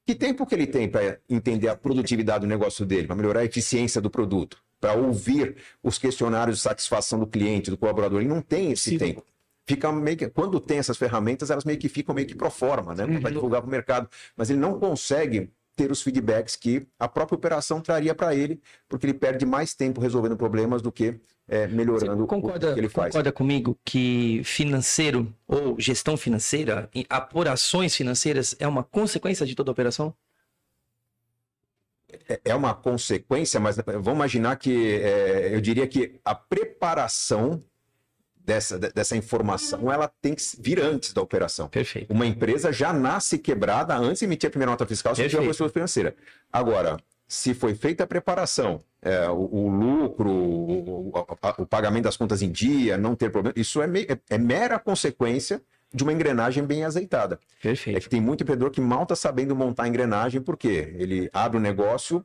Que 0.06 0.14
tempo 0.14 0.46
que 0.46 0.54
ele 0.54 0.66
tem 0.66 0.88
para 0.88 1.18
entender 1.28 1.68
a 1.68 1.76
produtividade 1.76 2.40
do 2.40 2.46
negócio 2.46 2.86
dele, 2.86 3.06
para 3.06 3.14
melhorar 3.16 3.40
a 3.40 3.44
eficiência 3.44 4.00
do 4.00 4.08
produto, 4.10 4.56
para 4.80 4.94
ouvir 4.94 5.56
os 5.82 5.98
questionários 5.98 6.56
de 6.56 6.62
satisfação 6.62 7.20
do 7.20 7.26
cliente, 7.26 7.70
do 7.70 7.76
colaborador? 7.76 8.20
Ele 8.20 8.28
não 8.28 8.40
tem 8.40 8.72
esse 8.72 8.96
tempo. 8.98 9.22
Fica 9.66 9.92
meio 9.92 10.16
que, 10.16 10.28
quando 10.28 10.58
tem 10.60 10.78
essas 10.78 10.96
ferramentas, 10.96 11.50
elas 11.50 11.64
meio 11.64 11.78
que 11.78 11.88
ficam 11.88 12.14
meio 12.14 12.26
que 12.26 12.34
pro 12.34 12.50
forma, 12.50 12.94
né? 12.94 13.06
Para 13.20 13.30
divulgar 13.30 13.60
para 13.60 13.68
o 13.68 13.70
mercado. 13.70 14.08
Mas 14.36 14.50
ele 14.50 14.58
não 14.58 14.78
consegue 14.78 15.50
ter 15.76 15.90
os 15.90 16.02
feedbacks 16.02 16.56
que 16.56 16.86
a 16.98 17.08
própria 17.08 17.36
operação 17.36 17.80
traria 17.80 18.14
para 18.14 18.34
ele, 18.34 18.60
porque 18.88 19.06
ele 19.06 19.14
perde 19.14 19.46
mais 19.46 19.74
tempo 19.74 20.00
resolvendo 20.00 20.36
problemas 20.36 20.82
do 20.82 20.92
que 20.92 21.18
eh, 21.48 21.66
melhorando 21.66 22.24
o 22.24 22.26
concorda, 22.26 22.74
que 22.74 22.80
ele 22.80 22.88
faz. 22.88 23.08
concorda 23.08 23.32
comigo 23.32 23.78
que 23.84 24.42
financeiro 24.44 25.32
ou 25.46 25.80
gestão 25.80 26.16
financeira, 26.16 26.90
apurações 27.08 27.94
financeiras 27.96 28.54
é 28.58 28.68
uma 28.68 28.82
consequência 28.82 29.46
de 29.46 29.54
toda 29.54 29.70
operação? 29.70 30.14
é- 32.28 32.40
é 32.44 32.54
uma 32.54 32.74
consequência, 32.74 33.58
mas 33.58 33.76
vamos 33.76 34.12
imaginar 34.14 34.56
que 34.56 34.96
é, 34.96 35.54
eu 35.54 35.60
diria 35.60 35.86
que 35.86 36.20
a 36.24 36.34
preparação 36.34 37.64
dessa, 38.44 38.78
de- 38.78 38.92
dessa 38.92 39.16
informação 39.16 39.90
ela 39.92 40.10
tem 40.20 40.34
que 40.34 40.42
vir 40.58 40.80
antes 40.80 41.12
da 41.12 41.22
operação. 41.22 41.68
Perfeito. 41.68 42.12
Uma 42.12 42.26
empresa 42.26 42.72
já 42.72 42.92
nasce 42.92 43.38
quebrada 43.38 43.96
antes 43.96 44.18
de 44.20 44.24
emitir 44.24 44.48
a 44.48 44.50
primeira 44.50 44.70
nota 44.72 44.86
fiscal 44.86 45.14
se 45.14 45.22
tiver 45.28 45.40
uma 45.40 45.48
pessoa 45.48 45.68
financeira. 45.70 46.14
Agora, 46.52 46.96
se 47.28 47.54
foi 47.54 47.74
feita 47.74 48.04
a 48.04 48.06
preparação, 48.06 48.80
é, 49.00 49.28
o, 49.30 49.48
o 49.52 49.68
lucro, 49.68 50.30
o, 50.30 51.08
o- 51.08 51.26
o 51.58 51.66
pagamento 51.66 52.04
das 52.04 52.16
contas 52.16 52.42
em 52.42 52.50
dia, 52.50 52.98
não 52.98 53.14
ter 53.14 53.30
problema, 53.30 53.54
isso 53.56 53.80
é, 53.80 53.86
me- 53.86 54.02
é- 54.08 54.18
é 54.28 54.38
mera 54.38 54.78
consequência 54.78 55.62
de 55.94 56.02
uma 56.02 56.12
engrenagem 56.12 56.64
bem 56.64 56.84
azeitada. 56.84 57.38
É 57.60 57.62
Perfeito. 57.62 58.00
que 58.00 58.08
tem 58.08 58.20
muito 58.20 58.42
empreendedor 58.42 58.70
que 58.70 58.80
mal 58.80 59.02
está 59.04 59.14
sabendo 59.14 59.54
montar 59.54 59.84
a 59.84 59.88
engrenagem, 59.88 60.40
porque 60.40 60.94
ele 60.98 61.30
abre 61.32 61.58
o 61.58 61.60
negócio 61.60 62.24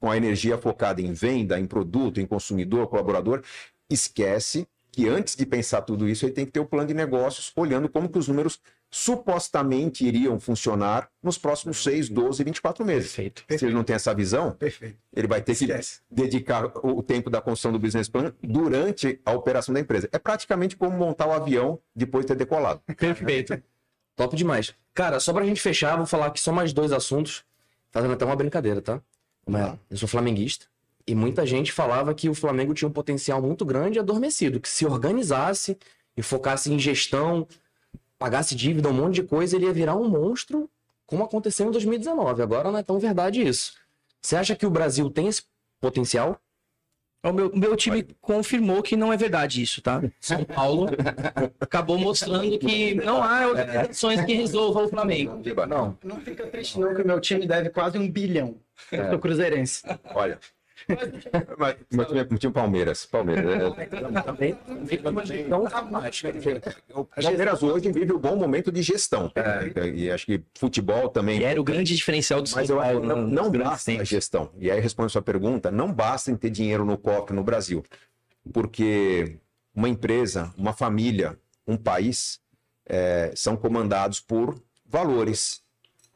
com 0.00 0.10
a 0.10 0.16
energia 0.16 0.56
focada 0.56 1.00
em 1.02 1.12
venda, 1.12 1.58
em 1.60 1.66
produto, 1.66 2.20
em 2.20 2.26
consumidor, 2.26 2.86
colaborador, 2.88 3.42
esquece 3.90 4.66
que 4.92 5.08
antes 5.08 5.34
de 5.34 5.46
pensar 5.46 5.80
tudo 5.82 6.06
isso, 6.06 6.26
ele 6.26 6.34
tem 6.34 6.44
que 6.44 6.52
ter 6.52 6.60
o 6.60 6.66
plano 6.66 6.86
de 6.86 6.92
negócios, 6.92 7.50
olhando 7.56 7.88
como 7.88 8.10
que 8.10 8.18
os 8.18 8.28
números 8.28 8.60
supostamente 8.90 10.04
iriam 10.06 10.38
funcionar 10.38 11.08
nos 11.22 11.38
próximos 11.38 11.82
6, 11.82 12.10
12, 12.10 12.44
24 12.44 12.84
meses. 12.84 13.08
Perfeito. 13.14 13.44
Se 13.58 13.64
ele 13.64 13.74
não 13.74 13.82
tem 13.82 13.96
essa 13.96 14.14
visão, 14.14 14.52
Perfeito. 14.52 14.98
ele 15.16 15.26
vai 15.26 15.40
ter 15.40 15.52
Esquece. 15.52 16.00
que 16.00 16.14
dedicar 16.14 16.70
o 16.84 17.02
tempo 17.02 17.30
da 17.30 17.40
construção 17.40 17.72
do 17.72 17.78
business 17.78 18.06
plan 18.10 18.34
durante 18.42 19.18
a 19.24 19.32
operação 19.32 19.72
da 19.72 19.80
empresa. 19.80 20.10
É 20.12 20.18
praticamente 20.18 20.76
como 20.76 20.94
montar 20.94 21.26
o 21.26 21.32
avião 21.32 21.80
depois 21.96 22.26
de 22.26 22.28
ter 22.28 22.36
decolado. 22.36 22.82
Perfeito. 22.94 23.60
Top 24.14 24.36
demais. 24.36 24.74
Cara, 24.92 25.18
só 25.20 25.32
pra 25.32 25.46
gente 25.46 25.60
fechar, 25.60 25.96
vou 25.96 26.04
falar 26.04 26.26
aqui 26.26 26.38
só 26.38 26.52
mais 26.52 26.74
dois 26.74 26.92
assuntos, 26.92 27.44
fazendo 27.90 28.12
até 28.12 28.26
uma 28.26 28.36
brincadeira, 28.36 28.82
tá? 28.82 29.00
Eu 29.90 29.96
sou 29.96 30.06
flamenguista 30.06 30.66
e 31.06 31.14
muita 31.14 31.46
gente 31.46 31.72
falava 31.72 32.14
que 32.14 32.28
o 32.28 32.34
Flamengo 32.34 32.74
tinha 32.74 32.88
um 32.88 32.92
potencial 32.92 33.40
muito 33.40 33.64
grande 33.64 33.98
e 33.98 34.00
adormecido, 34.00 34.60
que 34.60 34.68
se 34.68 34.86
organizasse 34.86 35.76
e 36.16 36.22
focasse 36.22 36.72
em 36.72 36.78
gestão, 36.78 37.46
pagasse 38.18 38.54
dívida, 38.54 38.88
um 38.88 38.92
monte 38.92 39.16
de 39.16 39.22
coisa, 39.24 39.56
ele 39.56 39.66
ia 39.66 39.72
virar 39.72 39.96
um 39.96 40.08
monstro, 40.08 40.70
como 41.06 41.24
aconteceu 41.24 41.68
em 41.68 41.70
2019. 41.70 42.42
Agora 42.42 42.70
não 42.70 42.78
é 42.78 42.82
tão 42.82 42.98
verdade 42.98 43.42
isso. 43.42 43.74
Você 44.20 44.36
acha 44.36 44.54
que 44.54 44.64
o 44.64 44.70
Brasil 44.70 45.10
tem 45.10 45.26
esse 45.26 45.42
potencial? 45.80 46.40
O 47.24 47.32
meu, 47.32 47.52
meu 47.54 47.76
time 47.76 48.02
confirmou 48.20 48.82
que 48.82 48.96
não 48.96 49.12
é 49.12 49.16
verdade 49.16 49.62
isso, 49.62 49.80
tá? 49.80 50.02
São 50.18 50.44
Paulo 50.44 50.88
acabou 51.60 51.96
mostrando 51.96 52.58
que 52.58 52.94
não 52.96 53.22
há 53.22 53.46
organizações 53.46 54.24
que 54.24 54.34
resolvam 54.34 54.86
o 54.86 54.88
Flamengo. 54.88 55.40
Não. 55.68 55.96
Não 56.02 56.20
fica 56.20 56.46
triste 56.48 56.80
não 56.80 56.94
que 56.94 57.02
o 57.02 57.06
meu 57.06 57.20
time 57.20 57.46
deve 57.46 57.70
quase 57.70 57.96
um 57.96 58.10
bilhão. 58.10 58.56
Eu 58.90 59.10
sou 59.10 59.18
cruzeirense. 59.20 59.82
Olha. 60.14 60.38
Mas, 61.58 61.76
é 62.12 62.24
meu 62.24 62.38
time 62.38 62.50
é 62.50 62.54
Palmeiras. 62.54 63.06
Palmeiras. 63.06 63.44
é- 63.44 64.22
Também, 64.22 64.56
então, 65.32 65.64
O 66.94 67.04
Palmeiras 67.04 67.62
hoje 67.62 67.90
vive 67.92 68.12
um 68.12 68.18
bom 68.18 68.36
momento 68.36 68.70
de 68.72 68.82
gestão. 68.82 69.30
E 69.94 70.10
acho 70.10 70.26
que 70.26 70.42
futebol 70.58 71.08
também. 71.08 71.40
E 71.40 71.44
era 71.44 71.60
o 71.60 71.64
grande 71.64 71.94
diferencial 71.94 72.40
do 72.42 72.48
São 72.48 72.60
Mas 72.60 72.70
eu 72.70 72.76
Paulo. 72.76 73.00
que 73.00 73.06
não, 73.06 73.26
não 73.26 73.50
basta 73.50 73.90
a 73.90 73.94
tempos. 73.94 74.08
gestão. 74.08 74.50
E 74.58 74.70
aí, 74.70 74.80
respondendo 74.80 75.06
a 75.08 75.12
sua 75.12 75.22
pergunta, 75.22 75.70
não 75.70 75.92
basta 75.92 76.30
em 76.30 76.36
ter 76.36 76.50
dinheiro 76.50 76.84
no 76.84 76.96
cofre 76.98 77.34
no 77.34 77.42
Brasil. 77.42 77.82
Porque 78.52 79.38
uma 79.74 79.88
empresa, 79.88 80.52
uma 80.56 80.72
família, 80.72 81.38
um 81.66 81.76
país 81.76 82.40
eh, 82.86 83.32
são 83.34 83.56
comandados 83.56 84.20
por 84.20 84.60
valores, 84.86 85.62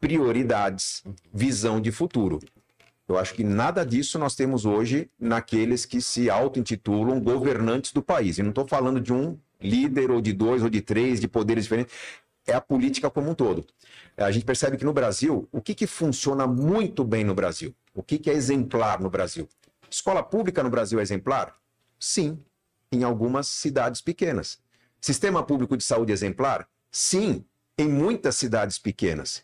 prioridades, 0.00 1.02
visão 1.32 1.80
de 1.80 1.90
futuro. 1.90 2.38
Eu 3.08 3.16
acho 3.16 3.34
que 3.34 3.44
nada 3.44 3.84
disso 3.86 4.18
nós 4.18 4.34
temos 4.34 4.64
hoje 4.64 5.10
naqueles 5.18 5.84
que 5.84 6.00
se 6.00 6.28
auto-intitulam 6.28 7.20
governantes 7.20 7.92
do 7.92 8.02
país. 8.02 8.38
E 8.38 8.42
não 8.42 8.50
estou 8.50 8.66
falando 8.66 9.00
de 9.00 9.12
um 9.12 9.38
líder, 9.60 10.10
ou 10.10 10.20
de 10.20 10.32
dois, 10.32 10.62
ou 10.62 10.68
de 10.68 10.80
três, 10.80 11.20
de 11.20 11.28
poderes 11.28 11.64
diferentes. 11.64 11.94
É 12.46 12.52
a 12.54 12.60
política 12.60 13.08
como 13.08 13.30
um 13.30 13.34
todo. 13.34 13.64
A 14.16 14.30
gente 14.30 14.44
percebe 14.44 14.76
que 14.76 14.84
no 14.84 14.92
Brasil, 14.92 15.48
o 15.52 15.60
que, 15.60 15.74
que 15.74 15.86
funciona 15.86 16.46
muito 16.46 17.04
bem 17.04 17.22
no 17.22 17.34
Brasil? 17.34 17.74
O 17.94 18.02
que, 18.02 18.18
que 18.18 18.30
é 18.30 18.34
exemplar 18.34 19.00
no 19.00 19.10
Brasil? 19.10 19.48
Escola 19.90 20.22
pública 20.22 20.62
no 20.62 20.70
Brasil 20.70 20.98
é 20.98 21.02
exemplar? 21.02 21.54
Sim, 21.98 22.38
em 22.90 23.04
algumas 23.04 23.46
cidades 23.46 24.00
pequenas. 24.00 24.58
Sistema 25.00 25.42
público 25.42 25.76
de 25.76 25.84
saúde 25.84 26.12
exemplar? 26.12 26.68
Sim, 26.90 27.44
em 27.78 27.88
muitas 27.88 28.36
cidades 28.36 28.78
pequenas. 28.78 29.42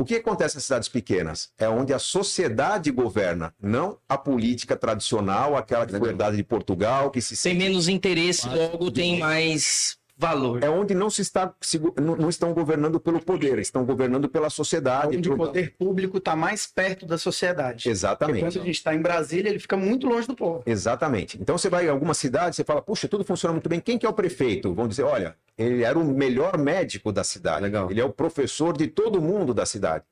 O 0.00 0.04
que 0.04 0.14
acontece 0.14 0.54
nas 0.54 0.64
cidades 0.64 0.88
pequenas? 0.88 1.50
É 1.58 1.68
onde 1.68 1.92
a 1.92 1.98
sociedade 1.98 2.90
governa, 2.90 3.54
não 3.60 3.98
a 4.08 4.16
política 4.16 4.74
tradicional, 4.74 5.58
aquela 5.58 5.84
que 5.84 5.94
foi 5.94 6.08
herdada 6.08 6.34
de 6.34 6.42
Portugal, 6.42 7.10
que 7.10 7.20
se 7.20 7.40
Tem 7.42 7.54
menos 7.54 7.86
interesse, 7.86 8.48
logo 8.48 8.90
tem 8.90 9.18
mais 9.18 9.99
valor. 10.20 10.62
é 10.62 10.68
onde 10.68 10.94
não 10.94 11.08
se 11.08 11.22
está 11.22 11.52
não, 11.96 12.28
estão 12.28 12.52
governando 12.52 13.00
pelo 13.00 13.20
poder, 13.20 13.58
estão 13.58 13.84
governando 13.84 14.28
pela 14.28 14.50
sociedade. 14.50 15.16
Onde 15.16 15.30
o 15.30 15.36
poder 15.36 15.74
público 15.78 16.18
está 16.18 16.36
mais 16.36 16.66
perto 16.66 17.06
da 17.06 17.16
sociedade. 17.16 17.76
Porque 17.76 17.88
Exatamente. 17.88 18.40
quando 18.40 18.60
a 18.60 18.64
gente 18.64 18.70
está 18.70 18.94
em 18.94 19.00
Brasília, 19.00 19.48
ele 19.48 19.58
fica 19.58 19.76
muito 19.76 20.06
longe 20.06 20.28
do 20.28 20.36
povo. 20.36 20.62
Exatamente. 20.66 21.38
Então 21.40 21.56
você 21.56 21.70
vai 21.70 21.86
em 21.86 21.88
alguma 21.88 22.12
cidade, 22.12 22.54
você 22.54 22.64
fala, 22.64 22.82
puxa, 22.82 23.08
tudo 23.08 23.24
funciona 23.24 23.52
muito 23.52 23.68
bem. 23.68 23.80
Quem 23.80 23.98
que 23.98 24.04
é 24.04 24.08
o 24.08 24.12
prefeito? 24.12 24.74
Vão 24.74 24.86
dizer, 24.86 25.04
olha, 25.04 25.34
ele 25.56 25.82
era 25.82 25.98
o 25.98 26.04
melhor 26.04 26.58
médico 26.58 27.10
da 27.10 27.24
cidade. 27.24 27.62
Legal. 27.62 27.90
Ele 27.90 28.00
é 28.00 28.04
o 28.04 28.10
professor 28.10 28.76
de 28.76 28.86
todo 28.86 29.22
mundo 29.22 29.54
da 29.54 29.64
cidade. 29.64 30.04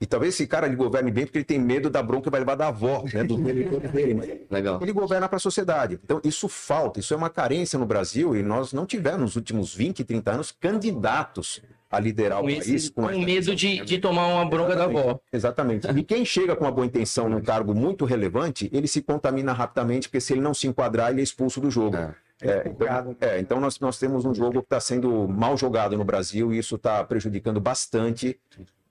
E 0.00 0.06
talvez 0.06 0.34
esse 0.34 0.46
cara 0.46 0.66
ele 0.68 0.76
governe 0.76 1.10
bem 1.10 1.24
porque 1.24 1.38
ele 1.38 1.44
tem 1.44 1.58
medo 1.58 1.90
da 1.90 2.00
bronca 2.02 2.24
que 2.24 2.30
vai 2.30 2.38
levar 2.40 2.54
da 2.54 2.68
avó, 2.68 3.04
né? 3.12 3.24
Do 3.24 3.48
eleitores 3.48 3.90
dele. 3.92 4.14
Mas 4.14 4.28
Legal. 4.50 4.78
ele 4.80 4.92
governa 4.92 5.28
para 5.28 5.36
a 5.36 5.40
sociedade. 5.40 5.98
Então, 6.04 6.20
isso 6.22 6.48
falta, 6.48 7.00
isso 7.00 7.12
é 7.12 7.16
uma 7.16 7.28
carência 7.28 7.78
no 7.78 7.84
Brasil 7.84 8.36
e 8.36 8.42
nós 8.42 8.72
não 8.72 8.86
tivemos 8.86 9.20
nos 9.20 9.36
últimos 9.36 9.74
20, 9.74 10.04
30 10.04 10.30
anos 10.30 10.52
candidatos 10.52 11.60
a 11.90 11.98
liderar 11.98 12.38
o 12.38 12.42
Com, 12.42 12.46
país 12.48 12.68
esse, 12.68 12.92
com 12.92 13.08
essa- 13.10 13.18
medo 13.18 13.56
de, 13.56 13.84
de 13.84 13.98
tomar 13.98 14.26
uma 14.28 14.44
bronca 14.48 14.76
da 14.76 14.84
avó. 14.84 15.18
Exatamente. 15.32 15.88
E 15.90 16.04
quem 16.04 16.24
chega 16.24 16.54
com 16.54 16.64
uma 16.64 16.70
boa 16.70 16.86
intenção 16.86 17.28
num 17.28 17.40
cargo 17.40 17.74
muito 17.74 18.04
relevante, 18.04 18.68
ele 18.72 18.86
se 18.86 19.00
contamina 19.02 19.52
rapidamente, 19.52 20.06
porque 20.08 20.20
se 20.20 20.34
ele 20.34 20.40
não 20.42 20.52
se 20.54 20.66
enquadrar, 20.68 21.10
ele 21.10 21.20
é 21.20 21.24
expulso 21.24 21.60
do 21.60 21.70
jogo. 21.70 21.96
É. 21.96 22.14
É, 22.40 22.68
então, 22.68 23.16
é, 23.20 23.40
então 23.40 23.60
nós, 23.60 23.80
nós 23.80 23.98
temos 23.98 24.24
um 24.24 24.32
jogo 24.32 24.60
que 24.60 24.66
está 24.66 24.78
sendo 24.78 25.26
mal 25.26 25.56
jogado 25.56 25.96
no 25.96 26.04
Brasil 26.04 26.52
e 26.52 26.58
isso 26.58 26.76
está 26.76 27.02
prejudicando 27.02 27.60
bastante 27.60 28.38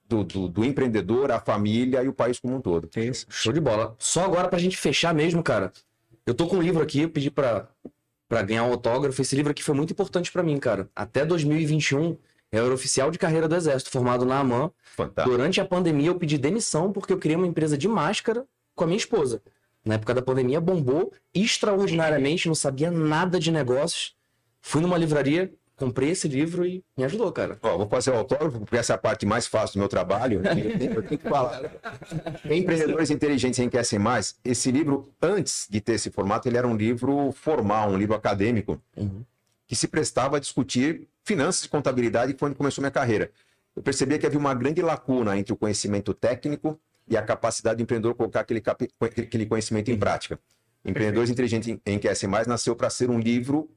do, 0.08 0.24
do, 0.24 0.48
do 0.48 0.66
empreendedor, 0.66 1.32
a 1.32 1.40
família 1.40 2.04
e 2.04 2.08
o 2.08 2.14
país 2.14 2.40
como 2.40 2.56
um 2.56 2.62
todo. 2.62 2.90
Show 3.30 3.52
de 3.52 3.60
bola. 3.60 3.96
Só 4.00 4.24
agora 4.24 4.48
pra 4.48 4.60
gente 4.60 4.78
fechar 4.78 5.14
mesmo, 5.14 5.44
cara. 5.44 5.72
Eu 6.26 6.34
tô 6.34 6.48
com 6.48 6.58
um 6.58 6.62
livro 6.62 6.82
aqui, 6.82 7.02
eu 7.02 7.10
pedi 7.10 7.30
pra, 7.30 7.68
pra 8.28 8.42
ganhar 8.42 8.64
um 8.64 8.72
autógrafo. 8.72 9.22
Esse 9.22 9.36
livro 9.36 9.52
aqui 9.52 9.64
foi 9.64 9.76
muito 9.76 9.92
importante 9.92 10.32
pra 10.32 10.44
mim, 10.44 10.58
cara. 10.58 10.90
Até 10.96 11.26
2021, 11.26 12.18
eu 12.52 12.66
era 12.66 12.74
oficial 12.74 13.12
de 13.12 13.18
carreira 13.18 13.48
do 13.48 13.56
Exército, 13.56 13.92
formado 13.92 14.26
na 14.26 14.40
AMAN. 14.40 14.72
Fantástico. 14.96 15.36
Durante 15.36 15.62
a 15.62 15.66
pandemia, 15.66 16.08
eu 16.08 16.16
pedi 16.16 16.38
demissão 16.38 16.92
porque 16.92 17.14
eu 17.14 17.18
criei 17.18 17.36
uma 17.36 17.48
empresa 17.48 17.78
de 17.78 17.88
máscara 17.88 18.46
com 18.76 18.84
a 18.84 18.88
minha 18.88 18.98
esposa. 18.98 19.42
Na 19.84 19.96
época 19.96 20.14
da 20.14 20.22
pandemia, 20.22 20.60
bombou 20.60 21.14
extraordinariamente, 21.34 22.48
não 22.48 22.56
sabia 22.56 22.92
nada 22.92 23.40
de 23.40 23.52
negócios. 23.52 24.16
Fui 24.62 24.82
numa 24.82 24.98
livraria, 24.98 25.54
comprei 25.78 26.10
esse 26.10 26.28
livro 26.28 26.66
e 26.66 26.84
me 26.98 27.06
ajudou, 27.06 27.32
cara. 27.32 27.58
Ó, 27.62 27.78
vou 27.78 27.88
fazer 27.88 28.12
o 28.12 28.16
autógrafo, 28.16 28.60
porque 28.60 28.76
essa 28.76 28.94
é 28.94 28.96
a 28.96 28.98
parte 28.98 29.26
mais 29.26 29.48
fácil 29.48 29.76
do 29.76 29.80
meu 29.80 29.88
trabalho. 29.88 30.42
Eu 30.46 30.56
tenho, 30.56 30.94
eu 30.96 31.04
tenho 31.04 31.20
que 31.20 31.30
falar. 31.30 31.62
Empreendedores 32.46 33.10
Inteligentes 33.10 33.60
Enriquecem 33.60 34.00
Mais. 34.00 34.36
Esse 34.44 34.72
livro, 34.72 35.10
antes 35.22 35.68
de 35.70 35.80
ter 35.80 35.94
esse 35.94 36.10
formato, 36.10 36.48
ele 36.48 36.58
era 36.58 36.68
um 36.68 36.76
livro 36.76 37.32
formal, 37.32 37.92
um 37.92 37.98
livro 37.98 38.16
acadêmico, 38.16 38.82
Uhum. 38.98 39.24
que 39.68 39.76
se 39.76 39.88
prestava 39.88 40.38
a 40.38 40.40
discutir 40.40 41.08
finanças 41.24 41.66
e 41.66 41.70
contabilidade, 41.70 42.34
que 42.34 42.40
foi 42.40 42.50
onde 42.50 42.58
começou 42.58 42.82
minha 42.82 42.92
carreira. 42.92 43.32
Eu 43.76 43.84
percebia 43.84 44.18
que 44.18 44.26
havia 44.26 44.40
uma 44.40 44.54
grande 44.54 44.82
lacuna 44.82 45.38
entre 45.38 45.54
o 45.54 45.56
conhecimento 45.56 46.14
técnico 46.14 46.80
e 47.08 47.16
a 47.16 47.22
capacidade 47.22 47.78
do 47.78 47.84
empreendedor 47.84 48.16
colocar 48.16 48.40
aquele, 48.42 48.64
aquele 49.00 49.46
conhecimento 49.46 49.92
em 49.92 49.98
prática. 49.98 50.40
Empreendedores 50.84 51.30
Inteligentes 51.30 51.78
Enriquecem 51.86 52.28
Mais 52.30 52.48
nasceu 52.48 52.76
para 52.76 52.90
ser 52.90 53.10
um 53.10 53.20
livro 53.20 53.70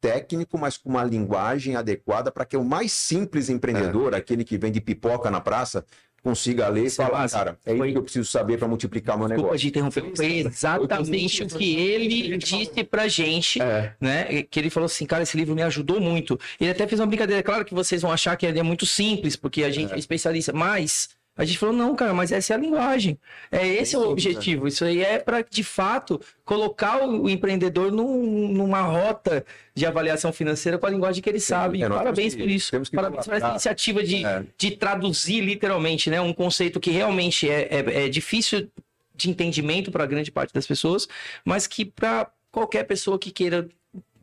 técnico, 0.00 0.58
mas 0.58 0.76
com 0.76 0.90
uma 0.90 1.02
linguagem 1.04 1.76
adequada 1.76 2.30
para 2.30 2.44
que 2.44 2.56
o 2.56 2.64
mais 2.64 2.92
simples 2.92 3.48
empreendedor, 3.48 4.14
aquele 4.14 4.44
que 4.44 4.56
vende 4.58 4.80
pipoca 4.80 5.30
na 5.30 5.40
praça, 5.40 5.84
consiga 6.22 6.66
ler 6.68 6.82
e 6.82 6.86
Isso 6.86 7.00
é 7.00 7.06
falar, 7.06 7.30
cara, 7.30 7.58
é 7.64 7.70
isso 7.70 7.78
Foi- 7.78 7.92
que 7.92 7.98
eu 7.98 8.02
preciso 8.02 8.28
saber 8.28 8.58
para 8.58 8.66
multiplicar 8.66 9.16
meu 9.16 9.28
Desculpa 9.28 9.42
negócio. 9.48 9.60
de 9.62 9.68
interromper. 9.68 10.12
Foi 10.16 10.26
exatamente 10.38 11.42
o 11.44 11.46
que 11.46 11.76
ele 11.76 12.36
disse 12.36 12.82
pra 12.84 13.06
gente, 13.06 13.62
É. 13.62 13.94
né? 14.00 14.42
Que 14.42 14.58
ele 14.58 14.68
falou 14.68 14.86
assim, 14.86 15.06
cara, 15.06 15.22
esse 15.22 15.36
livro 15.36 15.54
me 15.54 15.62
ajudou 15.62 16.00
muito. 16.00 16.38
Ele 16.60 16.70
até 16.70 16.84
fez 16.86 17.00
uma 17.00 17.06
brincadeira. 17.06 17.42
Claro 17.44 17.64
que 17.64 17.72
vocês 17.74 18.02
vão 18.02 18.10
achar 18.10 18.36
que 18.36 18.44
ele 18.44 18.58
é 18.58 18.62
muito 18.62 18.84
simples, 18.84 19.36
porque 19.36 19.62
a 19.62 19.70
gente 19.70 19.92
é, 19.94 19.98
especialista, 19.98 20.52
mas 20.52 21.10
a 21.36 21.44
gente 21.44 21.58
falou, 21.58 21.74
não, 21.74 21.94
cara, 21.94 22.14
mas 22.14 22.32
essa 22.32 22.54
é 22.54 22.56
a 22.56 22.58
linguagem. 22.58 23.18
É 23.52 23.66
esse 23.66 23.94
é 23.94 23.98
o 23.98 24.08
objetivo. 24.10 24.66
Isso 24.66 24.84
aí 24.84 25.02
é 25.02 25.18
para, 25.18 25.42
de 25.42 25.62
fato, 25.62 26.20
colocar 26.44 27.06
o 27.06 27.28
empreendedor 27.28 27.92
num- 27.92 28.48
numa 28.48 28.80
rota 28.80 29.44
de 29.74 29.84
avaliação 29.84 30.32
financeira 30.32 30.78
com 30.78 30.86
a 30.86 30.90
linguagem 30.90 31.22
que 31.22 31.28
ele 31.28 31.40
sabe. 31.40 31.82
É, 31.82 31.88
Parabéns 31.88 32.34
que- 32.34 32.40
por 32.42 32.50
isso. 32.50 32.72
Parabéns 32.90 33.26
por 33.26 33.34
essa 33.34 33.50
iniciativa 33.50 34.02
de, 34.02 34.24
É. 34.24 34.44
de 34.56 34.70
traduzir 34.72 35.40
literalmente, 35.42 36.08
né? 36.08 36.20
Um 36.20 36.32
conceito 36.32 36.80
que 36.80 36.90
realmente 36.90 37.48
é, 37.50 37.68
é, 37.70 38.04
é 38.06 38.08
difícil 38.08 38.68
de 39.14 39.30
entendimento 39.30 39.90
para 39.90 40.06
grande 40.06 40.30
parte 40.30 40.52
das 40.54 40.66
pessoas, 40.66 41.06
mas 41.44 41.66
que 41.66 41.84
para 41.84 42.30
qualquer 42.50 42.84
pessoa 42.84 43.18
que 43.18 43.30
queira 43.30 43.68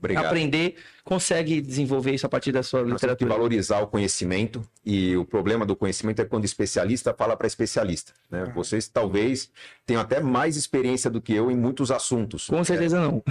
Obrigado. 0.03 0.25
aprender 0.25 0.75
consegue 1.03 1.61
desenvolver 1.61 2.13
isso 2.13 2.25
a 2.25 2.29
partir 2.29 2.51
da 2.51 2.61
sua 2.61 2.79
Nós 2.79 2.87
temos 2.87 3.01
que 3.01 3.05
literatura. 3.05 3.33
valorizar 3.33 3.79
o 3.79 3.87
conhecimento 3.87 4.61
e 4.85 5.15
o 5.15 5.25
problema 5.25 5.65
do 5.65 5.75
conhecimento 5.75 6.21
é 6.21 6.25
quando 6.25 6.45
especialista 6.45 7.13
fala 7.13 7.35
para 7.37 7.47
especialista. 7.47 8.13
Né? 8.29 8.45
Vocês 8.53 8.87
talvez 8.87 9.49
tenham 9.85 10.01
até 10.01 10.19
mais 10.19 10.57
experiência 10.57 11.09
do 11.09 11.21
que 11.21 11.33
eu 11.33 11.49
em 11.49 11.55
muitos 11.55 11.91
assuntos. 11.91 12.47
Com 12.47 12.63
certeza 12.63 12.99
não. 12.99 13.23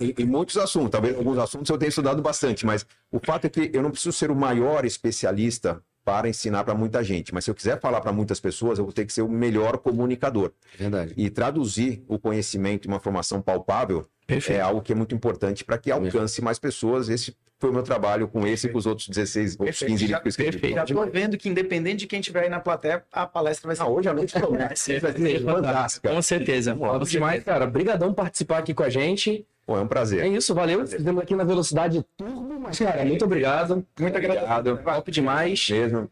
Em, 0.00 0.14
em 0.18 0.26
muitos 0.26 0.56
assuntos, 0.56 0.90
talvez 0.90 1.16
alguns 1.16 1.38
assuntos 1.38 1.68
eu 1.68 1.78
tenha 1.78 1.88
estudado 1.88 2.22
bastante, 2.22 2.64
mas 2.64 2.86
o 3.10 3.18
fato 3.18 3.46
é 3.46 3.48
que 3.48 3.70
eu 3.72 3.82
não 3.82 3.90
preciso 3.90 4.12
ser 4.12 4.30
o 4.30 4.36
maior 4.36 4.84
especialista 4.84 5.82
para 6.04 6.28
ensinar 6.28 6.64
para 6.64 6.74
muita 6.74 7.02
gente, 7.02 7.32
mas 7.32 7.44
se 7.44 7.50
eu 7.50 7.54
quiser 7.54 7.80
falar 7.80 8.00
para 8.00 8.12
muitas 8.12 8.40
pessoas, 8.40 8.78
eu 8.78 8.84
vou 8.84 8.92
ter 8.92 9.04
que 9.06 9.12
ser 9.12 9.22
o 9.22 9.28
melhor 9.28 9.78
comunicador. 9.78 10.52
Verdade. 10.76 11.14
E 11.16 11.30
traduzir 11.30 12.04
o 12.08 12.18
conhecimento 12.18 12.86
em 12.86 12.90
uma 12.90 12.96
informação 12.96 13.40
palpável 13.40 14.08
Perfeito. 14.34 14.58
é 14.58 14.60
algo 14.62 14.80
que 14.82 14.92
é 14.92 14.94
muito 14.94 15.14
importante 15.14 15.64
para 15.64 15.78
que 15.78 15.90
alcance 15.90 16.40
mais 16.42 16.58
pessoas. 16.58 17.08
Esse 17.08 17.34
foi 17.58 17.70
o 17.70 17.72
meu 17.72 17.82
trabalho 17.82 18.26
com 18.26 18.44
esse 18.46 18.66
e 18.66 18.70
com 18.70 18.78
os 18.78 18.86
outros 18.86 19.08
16, 19.08 19.52
outros 19.52 19.78
Perfeito. 19.78 19.90
15 19.92 20.00
Já- 20.00 20.06
livros 20.06 20.22
que 20.22 20.26
eu 20.28 20.30
escrevi. 20.30 20.50
perfeito. 20.58 20.74
Já 20.88 20.94
tô 20.94 21.06
vendo 21.10 21.38
que 21.38 21.48
independente 21.48 21.98
de 21.98 22.06
quem 22.08 22.20
tiver 22.20 22.42
aí 22.44 22.48
na 22.48 22.58
plateia, 22.60 23.04
a 23.12 23.26
palestra 23.26 23.68
vai 23.68 23.76
ser 23.76 23.82
Ah, 23.82 23.86
hoje 23.88 24.08
à 24.08 24.12
noite. 24.12 24.34
Vai 24.40 24.76
ser 24.76 25.42
fantástica. 25.44 26.08
Com 26.10 26.20
certeza. 26.22 26.74
Top 26.74 27.04
demais, 27.06 27.44
cara. 27.44 27.64
Obrigadão 27.64 28.08
por 28.08 28.22
participar 28.22 28.58
aqui 28.58 28.74
com 28.74 28.82
a 28.82 28.90
gente. 28.90 29.46
Pô, 29.64 29.76
é 29.76 29.80
um 29.80 29.84
É 29.84 29.88
prazer. 29.88 30.26
isso, 30.26 30.52
valeu. 30.54 30.84
Fizemos 30.84 31.22
aqui 31.22 31.36
na 31.36 31.44
velocidade 31.44 32.04
turbo, 32.16 32.58
mas, 32.58 32.78
cara, 32.80 33.04
muito 33.04 33.24
obrigado. 33.24 33.86
muito 34.00 34.16
Obrigado. 34.18 34.78
Top 34.82 35.10
demais. 35.12 35.68
Mesmo. 35.70 36.10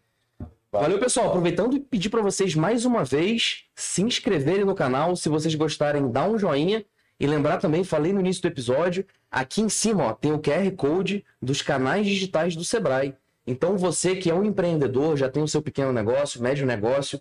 Valeu, 0.73 1.01
pessoal. 1.01 1.27
Aproveitando 1.31 1.75
e 1.77 1.81
pedir 1.81 2.11
para 2.11 2.23
vocês 2.23 2.55
mais 2.55 2.85
uma 2.85 3.03
vez 3.03 3.65
se 3.75 4.03
inscreverem 4.03 4.65
no 4.65 4.73
canal. 4.77 5.17
Se 5.17 5.29
vocês 5.29 5.53
gostarem, 5.57 6.13
dá 6.13 6.25
um 6.29 6.39
joinha. 6.39 6.85
E 7.21 7.27
lembrar 7.27 7.59
também, 7.59 7.85
falei 7.85 8.13
no 8.15 8.21
início 8.21 8.41
do 8.43 8.49
episódio, 8.49 9.05
aqui 9.31 9.61
em 9.61 9.69
cima 9.69 10.05
ó, 10.05 10.13
tem 10.15 10.33
o 10.33 10.39
QR 10.39 10.71
Code 10.75 11.23
dos 11.41 11.61
canais 11.61 12.07
digitais 12.07 12.57
do 12.57 12.65
Sebrae. 12.65 13.15
Então 13.47 13.77
você 13.77 14.17
que 14.17 14.31
é 14.31 14.35
um 14.35 14.43
empreendedor, 14.45 15.17
já 15.19 15.29
tem 15.29 15.43
o 15.43 15.49
seu 15.49 15.61
pequeno 15.61 15.93
negócio, 15.93 16.41
médio 16.43 16.67
negócio, 16.67 17.21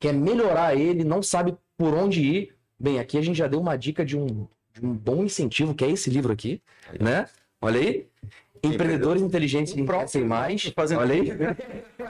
quer 0.00 0.14
melhorar 0.14 0.74
ele, 0.74 1.04
não 1.04 1.22
sabe 1.22 1.54
por 1.76 1.92
onde 1.94 2.22
ir. 2.22 2.54
Bem, 2.80 2.98
aqui 2.98 3.18
a 3.18 3.22
gente 3.22 3.36
já 3.36 3.46
deu 3.46 3.60
uma 3.60 3.76
dica 3.76 4.04
de 4.04 4.16
um, 4.16 4.46
de 4.72 4.84
um 4.86 4.92
bom 4.94 5.22
incentivo, 5.24 5.74
que 5.74 5.84
é 5.84 5.90
esse 5.90 6.08
livro 6.08 6.32
aqui, 6.32 6.62
né? 6.98 7.26
Olha 7.60 7.80
aí. 7.80 8.06
Empreendedores 8.62 9.22
inteligentes 9.22 9.72
que 9.72 9.80
enriquecem 9.80 10.24
mais. 10.24 10.64
fazendo- 10.74 11.00
Olha 11.00 11.14
aí. 11.14 11.30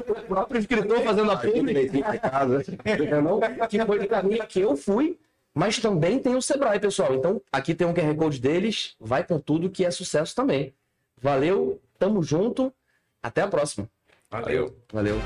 O 0.09 0.23
próprio 0.29 0.59
escritor 0.61 1.01
fazendo 1.03 1.31
a 1.31 1.37
publi. 1.37 1.91
Que 3.69 3.85
foi 3.85 3.99
o 3.99 4.09
caminho 4.09 4.47
que 4.47 4.61
eu 4.61 4.77
fui, 4.77 5.19
mas 5.55 5.79
também 5.79 6.19
tem 6.19 6.35
o 6.37 6.43
Sebrae, 6.43 6.79
pessoal. 6.79 7.15
Então, 7.15 7.41
aqui 7.51 7.75
tem 7.75 7.87
um 7.87 7.95
QR 7.95 8.15
Code 8.17 8.41
deles, 8.41 8.95
vai 9.01 9.25
com 9.25 9.39
tudo 9.39 9.71
que 9.71 9.85
é 9.85 9.91
sucesso 9.91 10.35
também. 10.35 10.75
Valeu, 11.21 11.81
tamo 11.99 12.23
junto, 12.23 12.73
até 13.23 13.43
a 13.43 13.49
próxima. 13.49 13.89
Valeu. 14.31 14.77
Valeu. 14.93 15.17